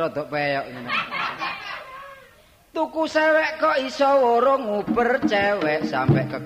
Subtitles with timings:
[0.00, 0.90] rada peyok ngene.
[2.72, 4.08] Tuku sewek kok iso
[4.38, 6.40] urung nguber cewek sampe ke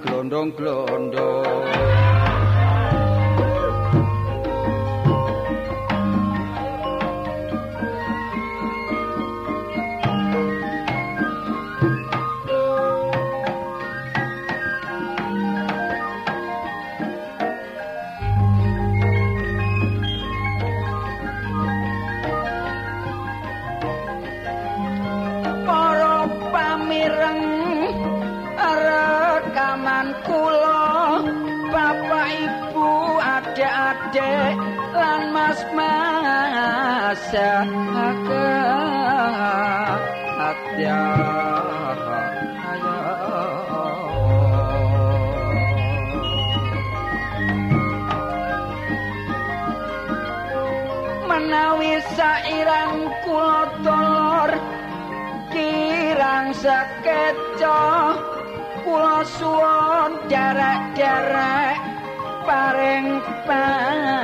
[62.55, 63.19] paring
[63.51, 64.23] pangapura.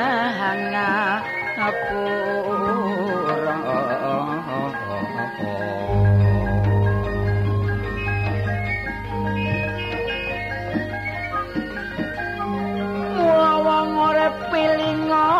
[13.61, 15.31] Wong urip pilinga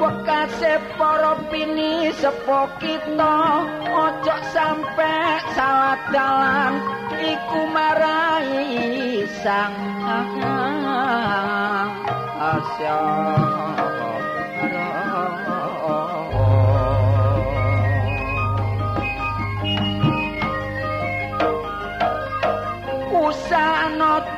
[0.00, 3.38] wekase para pini sepo kita
[3.90, 5.14] ojo sampe
[5.58, 6.78] salah dalan
[7.20, 9.74] iku marai sang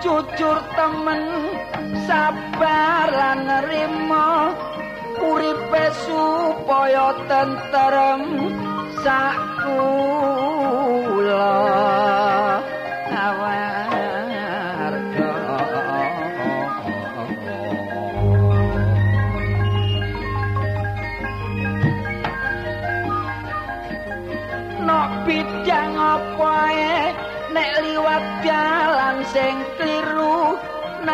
[0.02, 1.22] jujur temen
[2.04, 4.50] sabar nerima.
[5.22, 8.22] Uripe supaya tentrem
[9.06, 10.31] sakula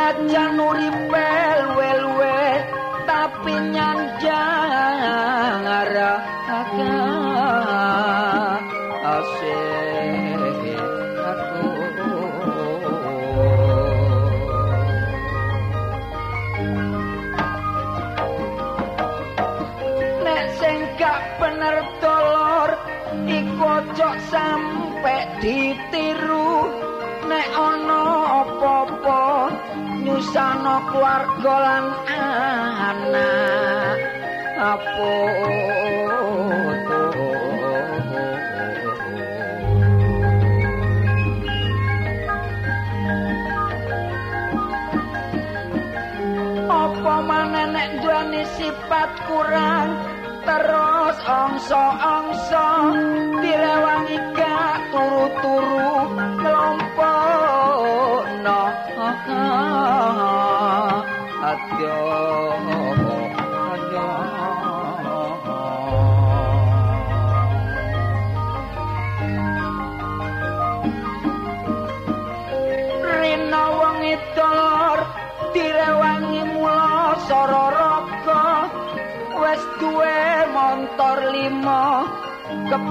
[0.08, 1.47] najan uripe
[31.18, 31.84] keluarga lan
[32.78, 33.98] anak
[34.58, 35.14] apa
[46.70, 49.88] apa maneh nek sifat kurang
[50.46, 52.66] terus angsa-angsa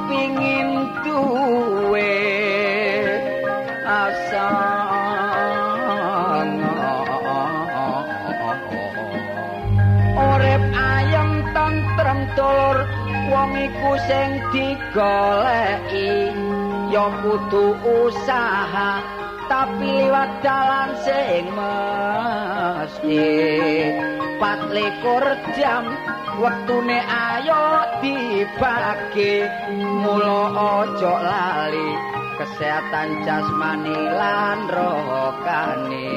[0.08, 2.16] kepingin duwe
[3.84, 4.48] asa
[10.16, 12.88] Urip ayem tentrem dulur
[13.28, 16.32] wong iku sing digoleki.
[16.88, 17.76] Ya kudu
[18.08, 19.04] usaha
[19.52, 23.28] tapi liwat dalan sing mesti.
[24.40, 25.26] Pat likur
[25.60, 25.97] jam
[26.38, 27.66] wektune ayo
[27.98, 29.42] dibagi
[29.74, 31.90] mula ojo lali
[32.38, 36.14] kesehatan jasmani lan rohani.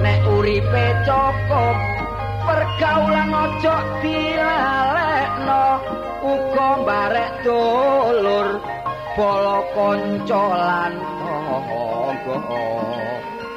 [0.00, 1.76] Nek uripe cukup
[2.48, 5.64] pergaulan ojo dilalekno
[6.24, 8.48] uga barek dulur
[9.12, 10.92] polo kanca lan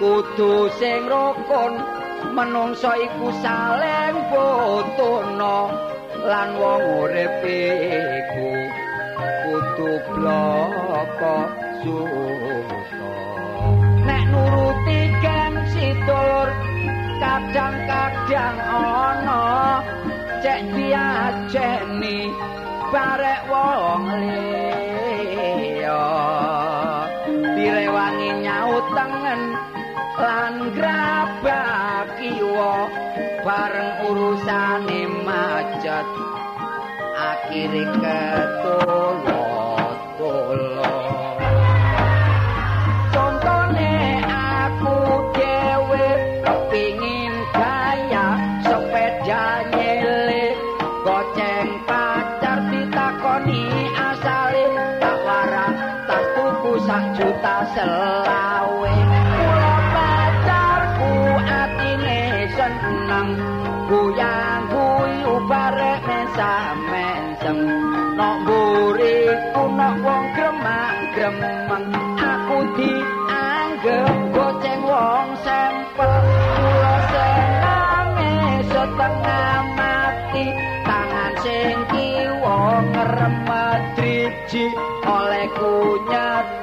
[0.03, 5.57] kudu sing rukun menungso iku saling butuhna
[6.23, 8.51] lan wong urip iku
[9.43, 11.37] kudu bloko
[11.83, 13.11] susa
[14.07, 16.49] nek nuruti gengsi dulur
[17.19, 19.43] kadang-kadang ana
[20.43, 22.31] cek diajeni
[22.91, 26.05] barek wong liya.
[27.57, 29.41] Direwangi nyaut tengen
[30.19, 31.42] lan grabak
[32.53, 32.85] kiwa
[33.41, 36.05] bareng urusane macet.
[37.17, 39.41] Akhire ketolo
[40.21, 40.93] tolo
[43.09, 44.93] contone aku
[45.33, 46.05] dhewe
[46.45, 48.27] kepingin gaya
[48.61, 50.53] sepeda nyele.
[51.01, 53.65] Goceng pacar ditakoni
[53.97, 54.65] asale
[55.01, 55.73] tak warah
[56.05, 58.62] tas tuku sak juta selawe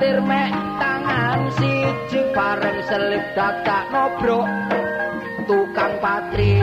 [0.01, 0.49] nyetir mek
[0.81, 4.49] tangan siji bareng selip dadak nobrok.
[5.45, 6.57] Tukang patri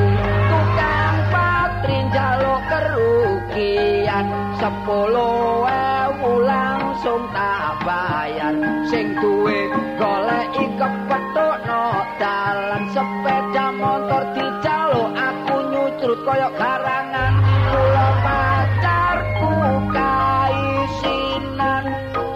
[0.49, 4.25] tukang patri njaluk kerugian.
[4.57, 8.57] Sepuluh ewu langsung tak bayar.
[8.89, 9.69] Sing duwe
[10.01, 12.89] goleki kepethuk no dalan.
[12.89, 17.37] Sepeda motor dijaluk aku nyucrut koyok garangan
[17.69, 19.53] kula pacarku
[19.93, 21.85] kaisinan.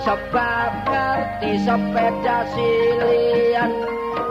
[0.06, 0.71] Sebab
[1.42, 3.74] ngerti sepeda silian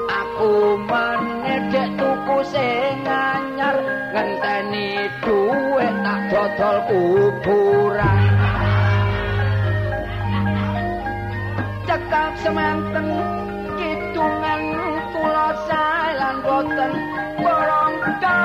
[0.07, 3.77] aku menedek tuku sing anyar.
[4.15, 8.19] Ngenteni duit tak dodol kuburan.
[11.91, 13.07] Cekak semanten
[13.75, 14.63] kidungan
[15.11, 16.93] kula salan boten.
[17.41, 18.39] Borong rasa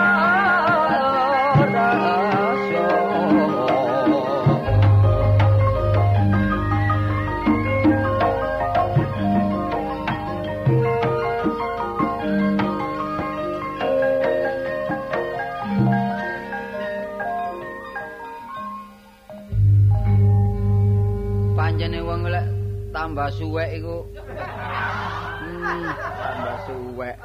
[23.16, 23.98] tambah suwek iku
[25.40, 25.88] hmm,
[26.20, 27.16] tambah suwek.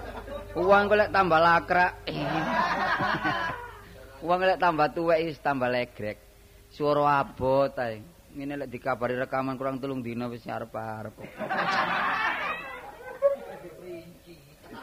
[0.54, 1.92] Wong lek tambah lakrak.
[4.30, 6.22] Wong lek tambah tuwek wis tambah legrek.
[6.70, 8.06] Swara abot ae.
[8.38, 11.10] Ngene lek dikabari rekaman kurang telung dina wis arep-arep.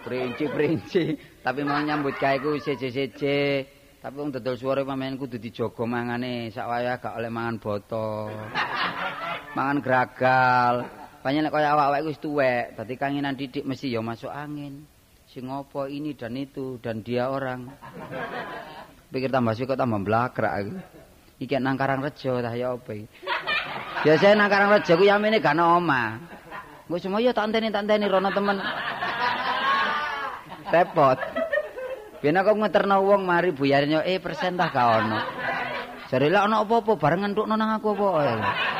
[0.03, 3.63] Princi-princi, tapi mau nyambut gawe ku seje-seje.
[4.03, 8.27] Tapi wong dodol swara pamane kudu dijaga mangane sak wayah gak oleh mangan boto.
[9.57, 10.85] Mangan gragal.
[11.25, 14.85] Banyak nek kaya awak-awak wis tuwek, dadi kangenan didik mesti ya masuk angin.
[15.27, 17.67] Sing apa ini dan itu dan dia orang.
[19.09, 20.73] Pikir tambah sih kok tambah blakrak aku.
[21.41, 23.07] Iki nang Karangrejo tah ya apa iki.
[24.05, 26.07] Biasane nang Karangrejo ku yamene gak ana omah.
[26.87, 28.57] Engko semoyo tak anteni-anteni rono temen.
[30.71, 31.19] Repot.
[32.23, 35.19] Biyen aku ngeterno wong mari buyarnya eh persen tah gak ono.
[36.07, 38.76] Jare lek ana apa-apa bareng entukno nang aku apa.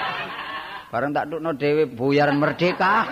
[0.87, 2.93] Bareng tak tukno dhewe buyaran merdeka.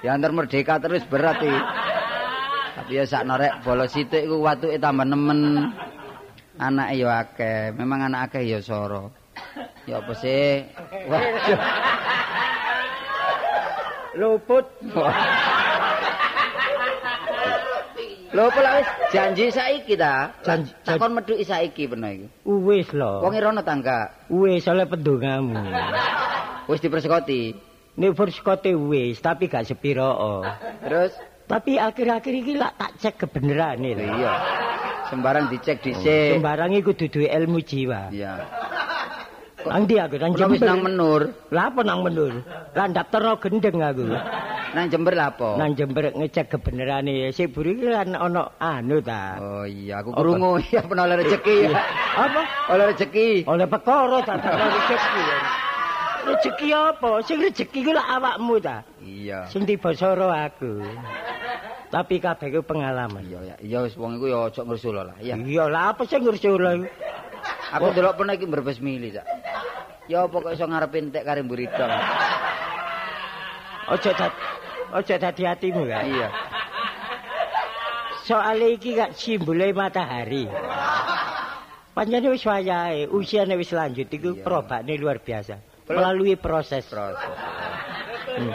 [0.00, 1.60] Ya antar merdeka terus berat iki.
[2.72, 5.68] Tapi ya sak norek bolos sithik iku watuke tambah nemen.
[6.56, 9.12] Anake ya akeh, memang anak akeh ya soro.
[9.84, 10.64] Ya apa sih?
[11.04, 11.60] Waduh.
[14.16, 14.64] Luput.
[18.30, 20.30] Lho apa lah wis janji saiki ta?
[20.40, 22.26] Janji- takon medhuki saiki peno iki.
[22.46, 23.26] Wis lho.
[23.26, 24.14] Wong rono tangga.
[24.30, 25.58] Wis oleh pendongamu.
[26.66, 27.58] Wis dipersekoti.
[27.98, 30.46] Nek perskote wis, tapi gak sepiro.
[30.80, 31.10] Terus
[31.50, 34.06] Tapi akhir-akhir iki lak tak cek kebenerane lho.
[34.14, 34.34] iya.
[35.10, 36.38] Sembarang dicek dhisik.
[36.38, 38.14] Sembarang iku dudu ilmu jiwa.
[38.14, 38.46] Iya.
[39.66, 40.86] Nang ndi aku nang wis nang Jember.
[40.88, 41.22] menur.
[41.52, 42.32] Lah apa nang menur?
[42.72, 44.08] Lah daftarno gendeng aku.
[44.72, 45.60] Nang Jember lah apa?
[45.60, 47.28] Nang Jember ngecek kebenerane.
[47.34, 49.36] Sik buri iki kan ana anu ta.
[49.36, 51.70] Oh iya, aku krungu ya pernah oleh rezeki ya.
[52.16, 52.42] Apa?
[52.72, 53.28] Oleh rezeki.
[53.44, 55.20] Oleh perkara ta rezeki.
[55.20, 55.38] ya.
[56.20, 57.10] Rezeki apa?
[57.26, 58.86] Sing rezeki ku lak awakmu ta.
[59.04, 59.44] Iya.
[59.52, 60.80] Sing dibosoro aku.
[61.90, 63.26] Tapi kabeh ku pengalaman.
[63.26, 65.16] Iya ya, iya wis wong iku ya aja ngrusul lah.
[65.18, 65.34] Iya.
[65.36, 66.40] Iya lah apa sing ngurus
[67.70, 69.39] Aku delok pernah iki mbrebes mili, Cak.
[70.10, 71.86] Ya apa kok iso ngarepe entek kare mburida.
[73.94, 74.32] Ojo dat
[74.90, 76.02] ojo dadi hatimu ya.
[76.02, 76.28] Iya.
[78.26, 80.50] Soale iki gak simbole matahari.
[81.94, 84.42] Panjane wis wayahe, usiane wis lanjut iku Iya.
[84.42, 85.62] perobane luar biasa.
[85.86, 86.86] Melalui proses.
[86.86, 87.18] Proses.
[88.30, 88.50] Hmm.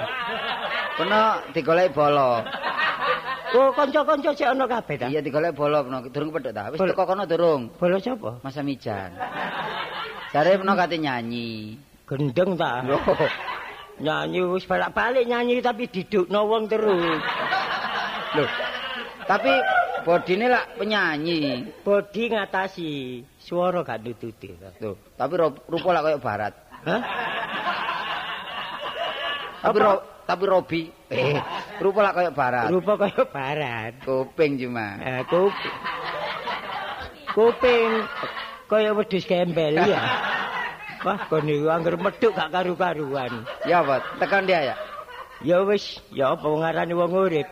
[0.96, 2.44] Peno digoleki bolo.
[3.56, 5.08] Oh, kanca-kanca sik ana kabeh ta?
[5.08, 6.64] Iya digoleki bolo peno durung pedhok ta.
[6.72, 6.92] Wis Bolo.
[6.92, 7.62] teko kono durung.
[7.76, 8.40] Bola sapa?
[8.44, 9.12] Masa mijan.
[10.36, 11.80] Jare peno kate nyanyi.
[12.04, 12.84] Gendeng ta.
[14.04, 17.24] Nyanyi wis balik-balik nyanyi tapi didukno wong terus.
[18.36, 18.44] lho.
[19.24, 19.52] Tapi
[20.04, 21.64] bodine lak penyanyi.
[21.88, 24.52] Bodi ngatasi swara gak nututi.
[24.76, 26.54] Tuh, tapi rupa lak koyo barat.
[26.84, 27.02] Hah?
[29.64, 29.92] Tapi ro,
[30.28, 30.82] tapi Robi
[31.16, 31.40] eh
[31.80, 32.68] rupa lak koyo barat.
[32.76, 34.04] Rupa kaya barat.
[34.04, 35.00] Kuping cuma.
[35.00, 35.56] Eh, kup
[37.32, 38.04] kuping
[38.66, 40.02] kaya wedhus gembel ya.
[41.06, 43.46] Wah, kon niku angger medhuk gak karu-karuan.
[43.70, 44.02] Ya apa?
[44.18, 44.76] Tekan dia ya.
[45.46, 47.46] Ya wis, ya apa ngarani wong urip?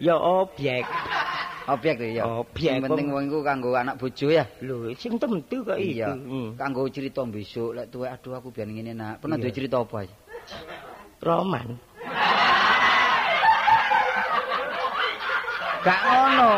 [0.00, 0.88] Ya objek.
[1.66, 2.24] Objek ya.
[2.24, 4.48] Objek, Sing penting wong iku kanggo anak bojo ya.
[4.64, 5.92] Lho, sing temtu kok iku.
[6.00, 6.14] Iya.
[6.14, 6.54] Hmm.
[6.56, 9.20] Kanggo cerita besok lek tuwek aduh aku biyen ngene nak.
[9.20, 10.08] Pernah duwe cerita apa?
[11.20, 11.68] Roman.
[15.84, 16.50] Gak ngono.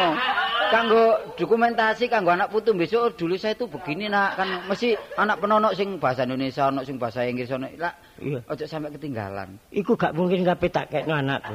[0.68, 5.72] Kanggo dokumentasi kanggo anak putu besok dulu saya tuh begini nak kan mesti anak penonok
[5.72, 8.42] sing bahasa Indonesia ono sing bahasa Inggris ono lah Iya.
[8.44, 9.56] ojo sampai ketinggalan.
[9.70, 11.54] Iku gak mungkin kabeh tak kekno anakku.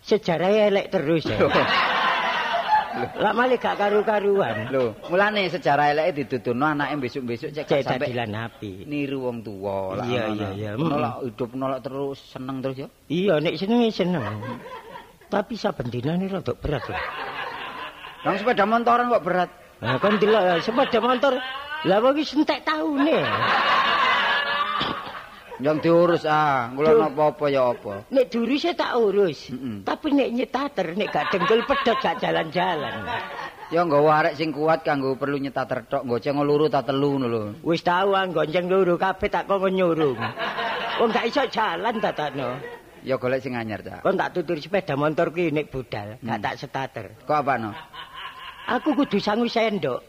[0.00, 1.36] Sejarahnya elek terus ya.
[3.18, 4.70] Lah malah gak karu-karuan.
[4.70, 8.72] Lho, mulane sejarah eleke dituturno anake besok-besok cek Cek gak sampai dadilan api.
[8.86, 10.06] niru wong tuwa lah.
[10.06, 10.70] Iya, iya, iya.
[10.78, 12.88] Nolak hidup nolak terus seneng terus ya.
[13.10, 14.24] Iya, nek seneng seneng.
[15.26, 16.96] Tapi saben dinane rada berat lho.
[18.24, 19.50] Nang sepeda motoran kok berat.
[19.84, 21.36] Nah, kan delok sepeda motor.
[21.84, 23.20] Lah wong iki entek taune.
[25.62, 27.00] Yang diurus ah, kula Duh.
[27.06, 28.02] napa-apa ya apa.
[28.10, 29.54] Nek durise tak urus.
[29.54, 29.86] Mm-mm.
[29.86, 33.06] Tapi nek nyetater nek gak dengkul pedhot gak jalan-jalan.
[33.70, 37.42] Ya nggawa arek sing kuat kanggo perlu nyetater tok, goceng loro ta telu ngono lho.
[37.62, 40.18] Wis tau ang gonceng loro kabeh tak kok nyurung.
[40.98, 42.58] Wong gak iso jalan tatakno.
[43.04, 44.00] Ya golek sing anyar, Cak.
[44.00, 46.40] Kon tak tutur sepeda motor ki nek budal, gak Hmm.
[46.40, 47.06] tak starter.
[47.28, 47.70] Kok apa no?
[48.64, 50.00] Aku kudu sangu sendok.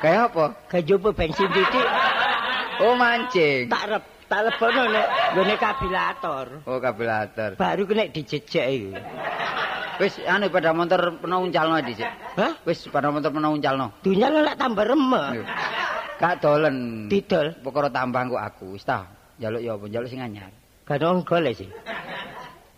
[0.00, 0.44] Kayak apa?
[0.72, 1.86] Kejopo bensin titik
[2.80, 3.68] Oh mancing.
[3.68, 6.46] tak rep tak lebono nek nggone kabilator.
[6.64, 7.60] Oh kabelator.
[7.60, 8.90] Baru kena dijejek iku.
[10.00, 12.08] Wis anu pada motor pernah uncalno dhisik.
[12.40, 12.56] Hah?
[12.64, 13.92] Wis pada motor pernah uncalno.
[14.00, 15.44] Dunya lek tambah remek.
[16.16, 17.08] Gak dolen.
[17.12, 17.52] Didol.
[17.60, 18.66] Pokoknya tambang kok aku.
[18.80, 19.04] Wis ta.
[19.36, 19.84] Jaluk ya apa?
[19.92, 20.48] Jaluk sing anyar.
[20.88, 21.68] Kan wong golek sih.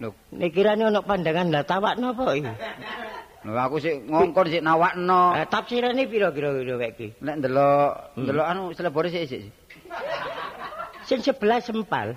[0.02, 2.50] Lho, Nek kirane ana pandangan lah tawakno apa iki?
[3.42, 5.34] Lho aku sik ngongkon sik nawakno.
[5.34, 7.08] Eh, tafsirane pira kira-kira wek iki?
[7.18, 8.22] Nek ndelok Hmm.
[8.22, 9.42] ndelok anu selebore sik sik.
[11.02, 12.14] Sing sebelah sempal.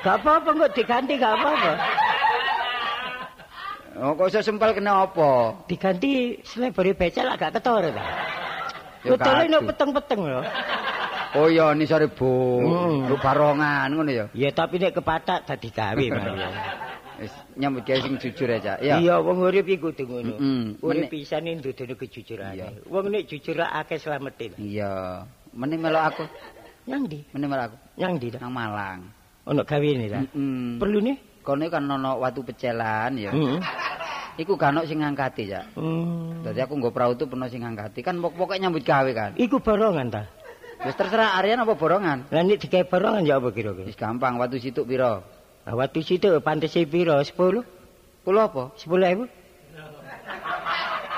[0.00, 1.72] Gak apa-apa kok diganti gak apa-apa.
[4.00, 5.60] Oh kok iso sempal kena apa?
[5.68, 8.04] Diganti selebore becel agak ketara ta.
[9.04, 9.52] Kadu.
[9.52, 10.40] no peteng-peteng lho.
[11.36, 12.64] Oh iya ni sore bu.
[12.64, 13.12] Hmm.
[13.12, 14.24] Lu barongan ngono ya.
[14.32, 16.48] Ya tapi nek kepatak dadi gawe Maria.
[17.14, 18.74] Wis nyambut gawe sing jujur aja.
[18.82, 18.98] Ya.
[18.98, 20.34] Iya, wong urip iku kudu ngono.
[20.82, 22.52] Urip Menek- pisane ndudune kejujuran.
[22.58, 22.66] Iya.
[22.90, 24.52] Wong nek jujur akeh slametin.
[24.58, 25.22] Iya.
[25.54, 26.24] Mending melok aku.
[26.90, 27.22] Nyang ndi?
[27.30, 27.76] Mending melok aku.
[28.02, 28.38] Nyang ndi ta?
[28.42, 29.00] Nang Malang.
[29.46, 30.18] Ono gawene ta?
[30.26, 30.82] Heeh.
[30.82, 31.16] Perlu nih?
[31.44, 33.30] Kono kan ono watu pecelan ya.
[33.30, 33.60] Heeh.
[34.34, 35.62] Iku kan ono sing ngangkati ya.
[35.78, 36.42] Hmm.
[36.42, 39.30] Dadi aku nggo perahu tuh pernah sing ngangkati kan pok- pokoknya nyambut gawe kan.
[39.38, 40.26] Iku borongan ta?
[40.82, 42.26] Wis terserah Aryan apa borongan.
[42.34, 43.86] Lah nek digawe borongan ya apa kira-kira?
[43.86, 45.22] Wis gampang watu situk pira?
[45.64, 47.20] Lah waktu situ pantese pira?
[47.24, 47.32] 10?
[47.32, 47.64] 10.000?
[48.24, 48.72] Kulo apa?
[48.76, 49.28] 10.000?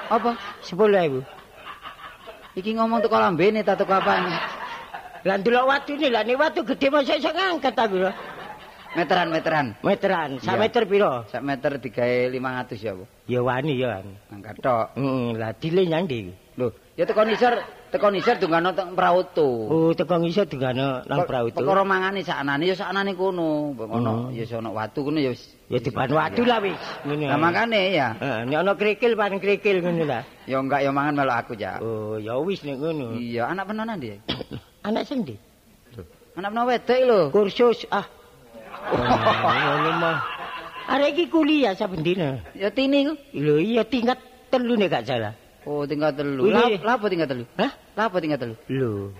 [0.06, 0.30] Apa?
[0.62, 1.22] 10.000.
[2.56, 4.32] Iki ngomong teko lambene ta teko apane?
[5.26, 8.14] Lah ndelok watune, lah nek watu gedhe mosok iso ngangkat ta pira?
[8.96, 9.66] Meteran meteran.
[9.84, 11.26] Meteran, sak meter pira?
[11.28, 13.04] Sak meter digawe 500 ya, Bu.
[13.28, 14.00] Ya wani ya.
[14.32, 14.96] Angkat tok.
[14.96, 16.32] Heeh, lah dile nyang ndi?
[16.56, 17.60] Lho, ya teko nisor,
[17.96, 19.56] teko nisor dungano teng perahu tuh.
[19.72, 21.56] Oh, teko ngisor digano nang perahu itu.
[21.56, 23.72] Perkara mangane saknane ya saknane kono.
[23.72, 25.48] Mbok Ono ya ono watu kono ya wis.
[25.72, 26.76] Ya dipan watu lah wis.
[27.08, 27.32] Ngene.
[27.32, 28.12] Lah makane ya.
[28.20, 30.22] Heeh, nek ana krikil paling krikil ngono lah.
[30.44, 31.80] Ya enggak ya mangan melok aku ya.
[31.80, 33.16] Oh, ya wis nek ngono.
[33.16, 34.20] Iya, anak penonan dia.
[34.86, 35.34] Anak sing ndi?
[36.36, 37.20] Anak penonan wedok lho.
[37.32, 38.04] Kursus ah.
[38.92, 40.18] Oh, Ngono mah.
[40.86, 42.44] Arek iki kuliah saben dina.
[42.52, 43.14] Ya tini ku.
[43.34, 44.20] Lho iya tingkat
[44.52, 45.34] telu nek gak salah.
[45.66, 46.46] Oh, tinggal telu.
[46.46, 47.44] Lah apa tinggal telu?
[47.58, 47.70] Hah?
[47.98, 48.54] Lah apa tinggal telu?
[48.70, 49.10] Lho.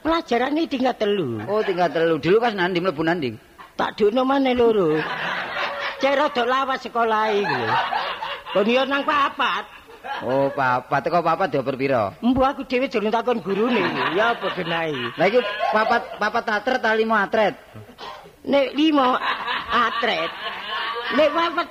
[0.00, 1.44] Pelajarane tingkat telu.
[1.44, 2.16] Oh, tinggal telu.
[2.16, 3.36] Dulu pas nandi mlebu nandi.
[3.76, 4.96] Tak dono maneh loro.
[6.00, 7.70] Cek rada lawas sekolah iki lho.
[8.56, 9.64] Kon yo nang papat.
[10.24, 12.16] Oh, papat teko papat dioper pira?
[12.24, 13.84] Embu aku dhewe durung takon gurune.
[14.16, 15.20] Ya apa genahi?
[15.20, 17.60] Lah iki papat papat atret ta limo atret?
[18.48, 19.20] Nek limo
[19.68, 20.32] atret.
[21.12, 21.68] Nek papat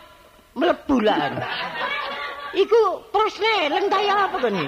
[0.53, 1.34] mlebu lah.
[2.53, 4.67] Iku prosne lentai apa kon iki?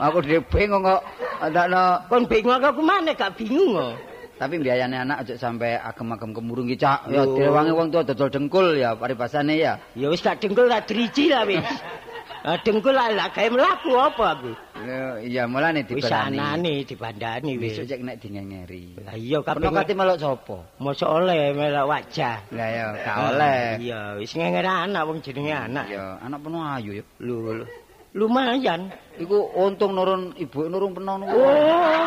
[0.00, 1.04] Aku dhewe bingung kok
[1.52, 3.92] ndakno Kon bingung aku mana gak bingung kok.
[4.36, 7.08] Tapi biayane anak aja sampai agem-agem kemurung ki, Cak.
[7.08, 9.80] Ya direwangi wong tua dodol dengkul ya paribasane ya.
[9.96, 11.64] Ya wis gak dengkul tak driji lah wis.
[12.46, 14.54] Ah dengkul lah lah gawe mlaku apa aku?
[14.86, 16.38] Lho, iya mulane Wis dibandani.
[16.38, 17.74] anane dibandani wis.
[17.74, 19.02] Besok cek nek dingengeri.
[19.02, 20.62] Lah iya kabeh kate melok sapa?
[20.78, 22.46] mosok oleh melok wajah.
[22.54, 23.58] Lah ya gak oleh.
[23.82, 25.90] Iya, wis ngenger anak wong jenenge anak.
[25.90, 27.04] Ya, anak penuh ayu ya.
[27.18, 27.66] Lho, lho.
[28.14, 28.94] lumayan.
[29.18, 31.34] Iku untung nurun ibu nurun penuh niku.
[31.34, 32.06] Oh.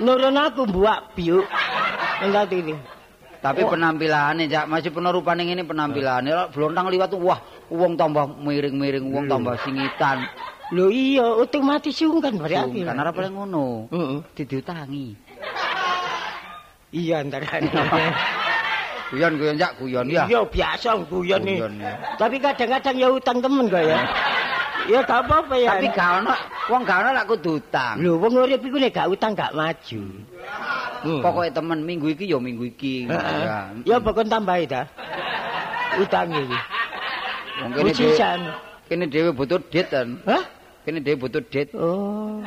[0.00, 1.44] Nurun aku mbuak biuk.
[2.24, 2.72] Enggak ini.
[3.40, 3.70] Tapi Oh.
[3.70, 6.32] penampilannya, Cak, masih penuh rupane ngene penampilannya.
[6.32, 7.40] Lah blontang liwat wah,
[7.70, 10.24] wong tambah miring-miring, wong tambah singitan.
[10.74, 12.82] Lho iya, otomatis sungkan berarti.
[12.82, 13.86] Karena ora paling ngono.
[13.92, 14.18] Heeh.
[14.34, 15.06] Didiutangi.
[16.90, 17.70] Iya antarane.
[19.14, 20.26] Guyon-guyon, Cak, guyon ya.
[20.26, 21.62] Iya biasa guyon nih.
[21.62, 21.94] Ya.
[22.18, 24.02] Tapi kadang-kadang ya utang temen kok ya.
[24.86, 25.76] Ya gak apa-apa ya.
[25.76, 26.34] Tapi gak ono,
[26.70, 27.94] wong gak ono lak kudu utang.
[27.98, 30.02] Lho wong urip iku nek gak utang gak maju.
[31.02, 31.20] Hmm.
[31.22, 33.10] Pokoknya temen minggu iki ya minggu iki.
[33.10, 33.70] Ya.
[33.82, 34.86] Ya pokoknya tambahi ta.
[35.98, 36.58] Utang iki.
[37.62, 38.40] Wong kene dhewe Ujisan.
[38.86, 40.08] kene dhewe butuh dit kan.
[40.22, 40.42] Hah?
[40.86, 41.68] Kene dhewe butuh dit.
[41.74, 42.42] Oh.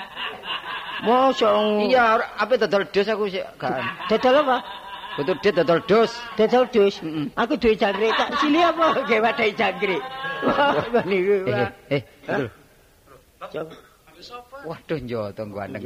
[1.00, 3.80] Mosok Iya, apa dodol dos aku sih gak.
[4.12, 4.58] Dodol apa?
[5.18, 6.12] Butuh dit dodol dos.
[6.38, 6.96] Dodol dus.
[7.34, 10.02] Aku duwe jangkrik tak sini apa gawe wadai jangkrik.
[10.46, 11.36] Wah, niku.
[11.50, 12.02] Eh, eh,
[12.38, 12.48] eh.
[13.50, 13.68] Cok.
[14.68, 15.84] Waduh, njoto gandeng.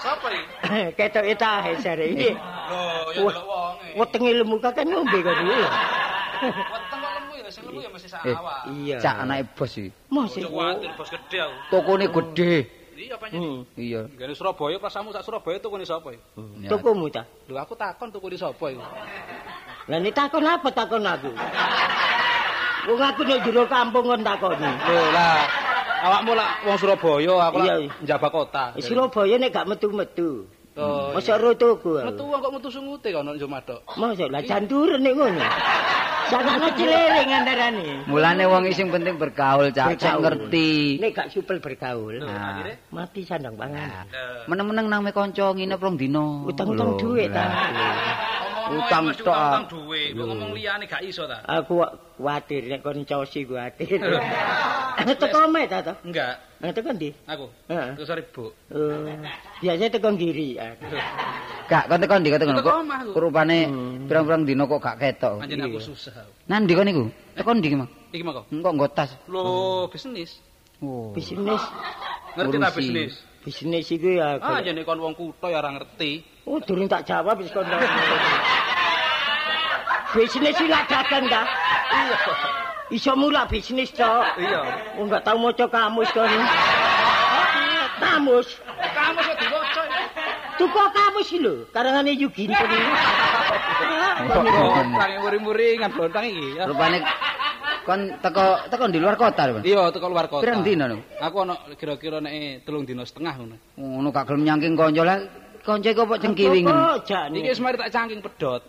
[0.00, 0.96] Sapa iki?
[0.96, 2.32] Ketok eta sare iki.
[2.32, 2.80] Lho,
[3.12, 3.88] ya delok wonge.
[4.00, 5.52] Wetenge lemu kakek ngombe kok dulu.
[5.52, 8.58] Weteng kok lemu ya, sing lemu ya mesti sak Eh, awak.
[8.72, 8.96] Iya.
[9.04, 9.90] Cak anake bos iki.
[10.08, 10.40] Mosok.
[10.48, 11.54] Kuwatir bos gede aku.
[11.68, 12.52] Tokone gede.
[12.98, 13.62] Iya apa Hmm.
[13.78, 14.10] Iya.
[14.18, 16.18] Gane Surabaya prasamu sak Surabaya tukune sapa ya?
[16.58, 16.68] Ya.
[16.74, 17.22] Tukumu ta?
[17.46, 18.82] Lho aku takon tukune sapa iku.
[19.86, 21.30] Lah nek takon apa takon aku?
[22.90, 24.66] Wong aku nek jero kampung kon takoni.
[24.66, 25.46] Lho lah
[26.10, 27.74] awakmu lah wong Surabaya, aku Iya.
[28.02, 28.64] njaba kota.
[28.82, 30.50] Surabaya nek gak metu-metu.
[30.78, 31.98] Oh, Mosok ro tuku.
[32.06, 33.82] Metu wong kok metu sungute kono njo madok.
[33.98, 35.42] Mosok lah janturen nek ngono.
[36.28, 37.88] Jangan cilering antarane.
[38.04, 39.96] Mulane wong iki sing penting bergaul, Cak.
[39.96, 41.00] Cak ngerti.
[41.00, 42.62] Nek gak supel bergaul, Nah.
[42.92, 44.06] Mati sandang pangan.
[44.44, 46.44] Meneng-meneng nang me kanca nginep rong dino.
[46.46, 47.48] Utang-utang duit ta.
[48.68, 49.32] Utang tok.
[49.32, 51.40] utang duwe, kok ngomong liyane gak iso ta?
[51.44, 51.80] Aku
[52.20, 53.96] kuwatir nek kon cosi kuwatir.
[55.18, 55.94] Teko me ta to?
[56.04, 57.14] Enggak, Nah, teko ndi?
[57.24, 57.46] aku.
[57.70, 57.90] Heeh.
[57.94, 58.50] Terus ribuk.
[58.74, 59.06] Oh,
[59.62, 60.58] biasanya teko ngiri.
[61.70, 63.16] Gak kon tekan ndi Teko aku.
[63.16, 64.10] Rupane Hmm.
[64.10, 65.38] pirang-pirang dino kok gak ketok.
[65.40, 66.26] Anjen aku susah.
[66.50, 67.04] Nang ndi kon niku?
[67.38, 67.90] Tekan ndi ki, Mang?
[68.10, 68.44] Iki mah kok.
[68.50, 69.10] Engko nggo tas.
[69.30, 70.40] Lho, bisnis.
[70.82, 71.10] Oh.
[71.14, 71.62] Bisnis,
[72.38, 73.12] Ngerti ta bisnis?
[73.42, 74.38] bisnis iku ya.
[74.38, 76.22] Ah, jane kon wong kutho ya ora ngerti.
[76.48, 77.68] Oh, durung tak jawab wis kon.
[80.16, 81.44] bisnis iki dagang ta?
[81.92, 82.16] Iya.
[82.88, 84.24] Iso mulak bisnis tok.
[84.40, 84.64] Iya.
[84.96, 86.32] Oh, enggak tahu maca kamus kon.
[88.00, 88.48] Kamus.
[88.80, 89.82] Kamu kok diwaca.
[90.56, 92.82] Tuku kamus lho, karangane Yugi Ginten.
[94.24, 96.56] Blontang muring-muringan blontang iki.
[96.64, 96.98] Rupane
[97.84, 99.60] kon teko teko di luar kota lho.
[99.60, 100.48] Iya, teko luar kota.
[100.48, 101.04] Pirang dina niku?
[101.20, 103.56] Aku ana kira-kira nek telung dina setengah ngono.
[103.76, 105.20] Ngono gak gelem nyangking kanca lah.
[105.66, 106.72] Kanca iku kok cengkiwingen.
[106.72, 107.38] Oh, jane.
[107.38, 108.62] Iki wis mari tak cangking pedhot.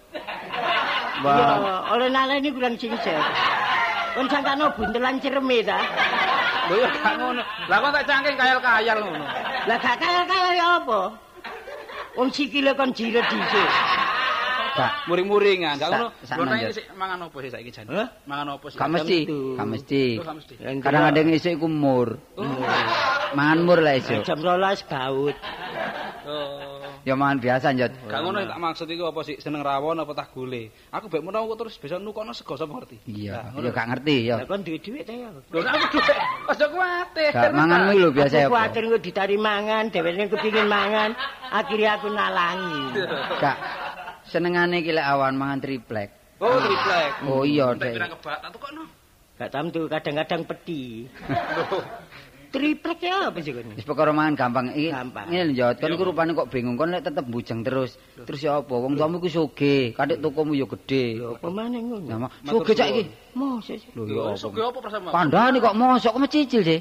[1.24, 1.92] Wah.
[1.96, 3.20] Oleh naleni kurang cincin.
[4.16, 5.80] Kon sangkano buntelan cereme ta?
[6.70, 7.42] Lho ya gak ngono.
[7.70, 9.26] Lah kok tak cangking kayal-kayal ngono.
[9.68, 11.02] Lah gak kaya-kaya ya apa?
[12.18, 13.70] Wong sikile kon jiret dhisik.
[14.78, 14.92] Gak.
[15.12, 15.76] Muring-muringan.
[15.78, 16.08] Gak ngono.
[16.46, 16.72] manjat.
[16.72, 17.86] iki sik mangan opo sih saiki jan?
[18.26, 18.78] Mangan opo sih?
[18.78, 19.20] Gak mesti,
[19.58, 20.04] gak mesti.
[20.84, 22.18] Kadang ada yang isik iku mur.
[22.40, 22.46] Oh.
[23.38, 24.26] Mangan mur lah isuk.
[24.26, 25.38] Jam 12 gaut.
[26.30, 26.86] Oh.
[27.02, 27.90] Ya mangan biasa njot.
[28.06, 30.70] Gak ngono tak maksud iku apa sih seneng rawon apa tah gule.
[30.94, 33.02] Aku mek menawa terus bisa nukono sego sapa ngerti.
[33.10, 34.36] Iya, ya gak ngerti ya.
[34.38, 35.30] Lah kon duwe dhuwit ta ya.
[35.34, 37.32] Lho aku dhuwit aja kuwatir.
[37.34, 38.52] Gak mangan kuwi lho biasa Aku apa.
[38.54, 41.10] kuwatir engko ditari mangan, dheweke kepingin mangan,
[41.50, 42.82] akhirnya aku nalangi.
[43.42, 43.58] Gak
[44.30, 46.10] senengane iki lek awan mangan triplek.
[46.38, 47.12] Oh, triplek.
[47.26, 47.98] Oh iya, Dek.
[47.98, 48.84] pirang kebak tak tukokno.
[49.40, 51.08] Gak tamtu kadang-kadang peti.
[52.50, 53.78] Triplek ya apa sih kon?
[53.78, 54.74] Wis perkara mangan gampang.
[54.74, 55.26] Iki Gampang.
[55.30, 57.94] ngene njot, kon iku rupane kok bingung kon lek tetep bujeng terus.
[58.26, 58.74] Terus ya apa?
[58.74, 61.22] Wong tuamu iku sugih, kadek tukumu ya gedhe.
[61.22, 62.26] Lho apa maneh ngono?
[62.26, 63.04] Matur sugih cak iki.
[63.38, 63.90] Mosok sih.
[63.94, 64.42] Lho ya apa?
[64.42, 65.08] sugih apa prasamu?
[65.14, 66.80] Kandhane kok mosok kok mecicil sih.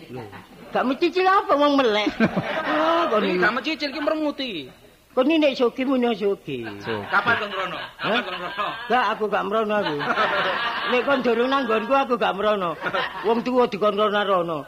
[0.72, 2.08] Gak mencicil apa wong melek.
[2.68, 4.52] Oh, kon Iki gak mencicil iki merenguti.
[5.18, 6.62] Kon iki nek sogi munyo sogi.
[7.10, 7.78] Kapan kon rono?
[7.98, 8.66] Kapan kon rono?
[8.86, 9.96] Gak aku gak merono aku.
[10.94, 12.78] Nek kon durung nang nggonku aku gak merono.
[13.26, 14.62] Wong tuwa dikon rono-rono.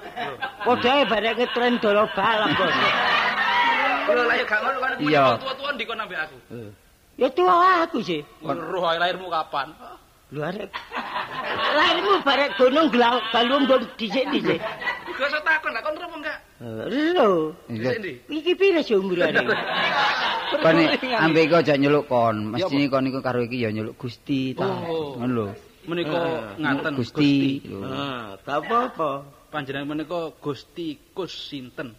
[0.67, 2.67] Padahal barek ngetren dolo balap kon.
[4.11, 5.25] Lho lah ya gak ngono kan Iya.
[5.39, 6.37] tua-tua ndikon ambek aku.
[7.15, 8.27] Ya tua aku sih.
[8.43, 9.71] Roh ae lahirmu kapan?
[10.31, 10.71] Lho arek.
[11.77, 14.63] Lahirmu barek gunung gelang balung don dhisik-dhisik.
[15.21, 16.39] Gak usah takon lah kon apa enggak?
[16.91, 17.31] Lho.
[17.67, 18.13] Dhisik ndi?
[18.31, 19.43] Iki pire sih umurane?
[20.63, 20.77] Kon
[21.19, 22.55] ambek iku aja nyeluk kon.
[22.55, 24.67] Mesti kon iku karo iki ya nyeluk Gusti ta.
[24.67, 25.19] Oh.
[25.19, 25.47] Ngono lho.
[25.91, 26.21] Menika
[26.59, 27.63] ngaten Gusti.
[27.67, 27.83] Lho.
[27.87, 29.41] Ah, gak apa-apa.
[29.51, 31.99] panjenengan menika Gusti Kus sinten?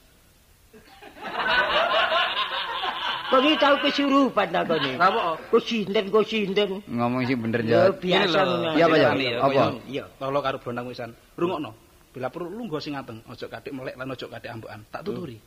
[3.31, 4.99] Kok iki tau kesurupan takone.
[4.99, 5.39] Apa?
[5.39, 6.83] Kok sinten kok sinten.
[6.83, 7.95] Ngomong sih bener Ya ya.
[7.95, 8.69] biasa ngono.
[8.75, 9.09] Iya, Pak, ya?
[9.39, 9.63] Apa?
[9.87, 10.03] Iya.
[10.19, 11.15] Kala karo blondang wisan.
[11.39, 11.71] Rungokno.
[12.11, 14.83] Bila perlu lungguh sing nganteng, aja katik melek lan aja katik ambekan.
[14.91, 15.39] Tak tuturi.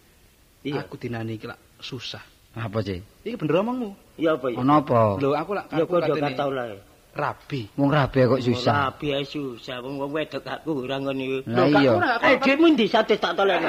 [0.65, 0.81] Iya.
[0.89, 2.25] Aku dinani iki lak susah.
[2.57, 3.05] Apa sih?
[3.21, 3.93] Iki bener omongmu.
[4.17, 4.57] Iya apa ya?
[4.65, 5.21] Ono apa?
[5.21, 6.67] Lho aku lak aku kok katene kata lah.
[7.15, 7.69] rabi.
[7.77, 8.97] Wong rabi kok susah.
[8.97, 11.45] Rabi ae susah wong wong wedok aku ora ngono.
[11.53, 11.93] Lah iya.
[12.33, 13.61] Eh, dhewe ndi sate tak tolek.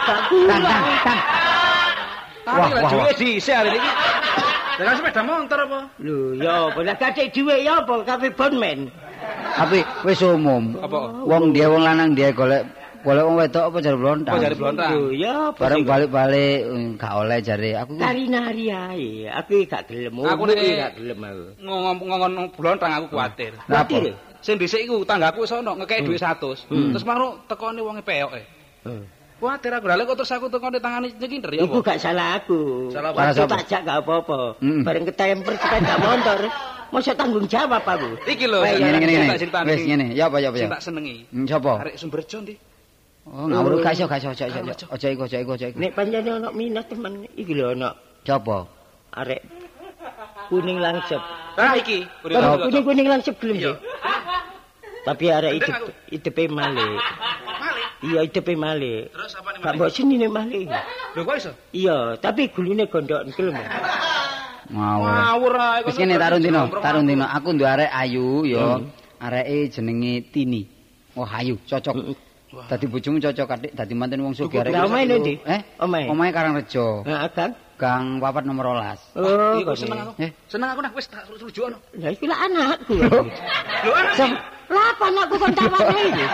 [0.00, 1.20] Tang tang.
[2.50, 3.12] Duwe wah.
[3.14, 3.90] dhisik hari iki.
[4.80, 5.80] Dengan sepeda motor apa?
[6.00, 8.88] Lho, ya apa lah kadek dhuwit ya apa kafe bonmen.
[9.52, 10.72] Tapi wis umum.
[10.80, 11.20] Apa?
[11.28, 12.64] Wong dia wong lanang dia golek
[13.04, 14.32] golek wong wedok apa jare blontang.
[14.32, 14.90] Apa jare blontang?
[14.96, 17.92] Lho, ya Bareng balik-balik eh, gak oleh jare aku.
[18.00, 19.08] Nari nari ae.
[19.28, 20.16] Aku gak gelem.
[20.24, 21.44] Aku nek- gak gelem aku.
[21.60, 23.52] Ngomong-ngomong blontang aku kuwatir.
[23.68, 23.84] Lah?
[23.84, 24.16] Kuwatir.
[24.40, 26.64] Sing dhisik iku tanggaku wis ono ngekeki dhuwit 100.
[26.96, 28.40] Terus maro tekone wonge peyoke.
[28.88, 29.04] Hmm.
[29.40, 32.92] Kuwatir aku lha lek kok terus aku tekone tangane nyekinter ya Iku gak salah aku.
[32.92, 33.16] Salah?
[33.16, 34.60] Waktu Salah tak gak apa-apa.
[34.60, 34.84] Mm.
[34.84, 36.40] Bareng ketemper sepeda motor.
[36.92, 38.20] Masa tanggung jawab aku.
[38.28, 38.60] Iki lho.
[38.60, 39.32] Ngene ngene
[39.64, 40.06] Wis ngene.
[40.12, 40.68] Ya apa ya apa ya.
[40.68, 41.16] Sing tak senengi.
[41.32, 41.72] Hmm, Sapa?
[41.80, 42.54] Arek Sumberjo ndi?
[43.30, 44.60] Oh, ngawur gak iso gak iso aja aja.
[44.60, 45.06] aja.
[45.08, 45.76] Iku aja iku aja iku.
[45.80, 47.90] Nek pancen ono minat teman iki lho ono
[48.28, 48.68] Sapa?
[49.16, 49.40] arek
[50.52, 51.22] kuning langsep.
[51.56, 52.04] Ah iki.
[52.20, 53.72] Kuning kuning langsep gelem Iya.
[53.72, 53.76] sih.
[55.00, 55.74] Tapi arek hidup
[56.12, 56.42] hidupe.
[56.52, 57.00] Male.
[58.00, 59.12] Iya hidupe male.
[59.12, 59.60] Terus apa nih?
[59.60, 60.60] Gak mbok sini nih male.
[61.12, 61.52] Lho kok iso?
[61.76, 63.60] Iya, tapi gulune gondok gelem.
[64.72, 65.08] Ngawur.
[65.10, 65.80] Ngawur ae.
[65.84, 67.28] Wis ngene tarun dino, tarun dino.
[67.28, 68.80] Aku duwe arek ayu ya.
[69.20, 70.64] Areke jenenge Tini.
[71.12, 72.16] Oh, ayu, cocok.
[72.72, 74.72] Dadi bojomu cocok katik dadi manten wong sugih arek.
[74.72, 75.36] Lah omahe ndi?
[75.44, 75.60] Eh?
[75.76, 76.08] Omahe.
[76.08, 77.04] Omahe Karangrejo.
[77.04, 77.52] Nah, Kang.
[77.80, 79.16] Gang papat nomor 12.
[79.16, 80.12] Oh, Iku kok seneng aku.
[80.20, 80.30] Eh?
[80.52, 81.80] Seneng aku nah wis tak rujukno.
[81.96, 82.94] Lah iki lah anakku.
[83.88, 84.36] Lho anak
[84.68, 86.26] Lah apa anakku kon tawane iki?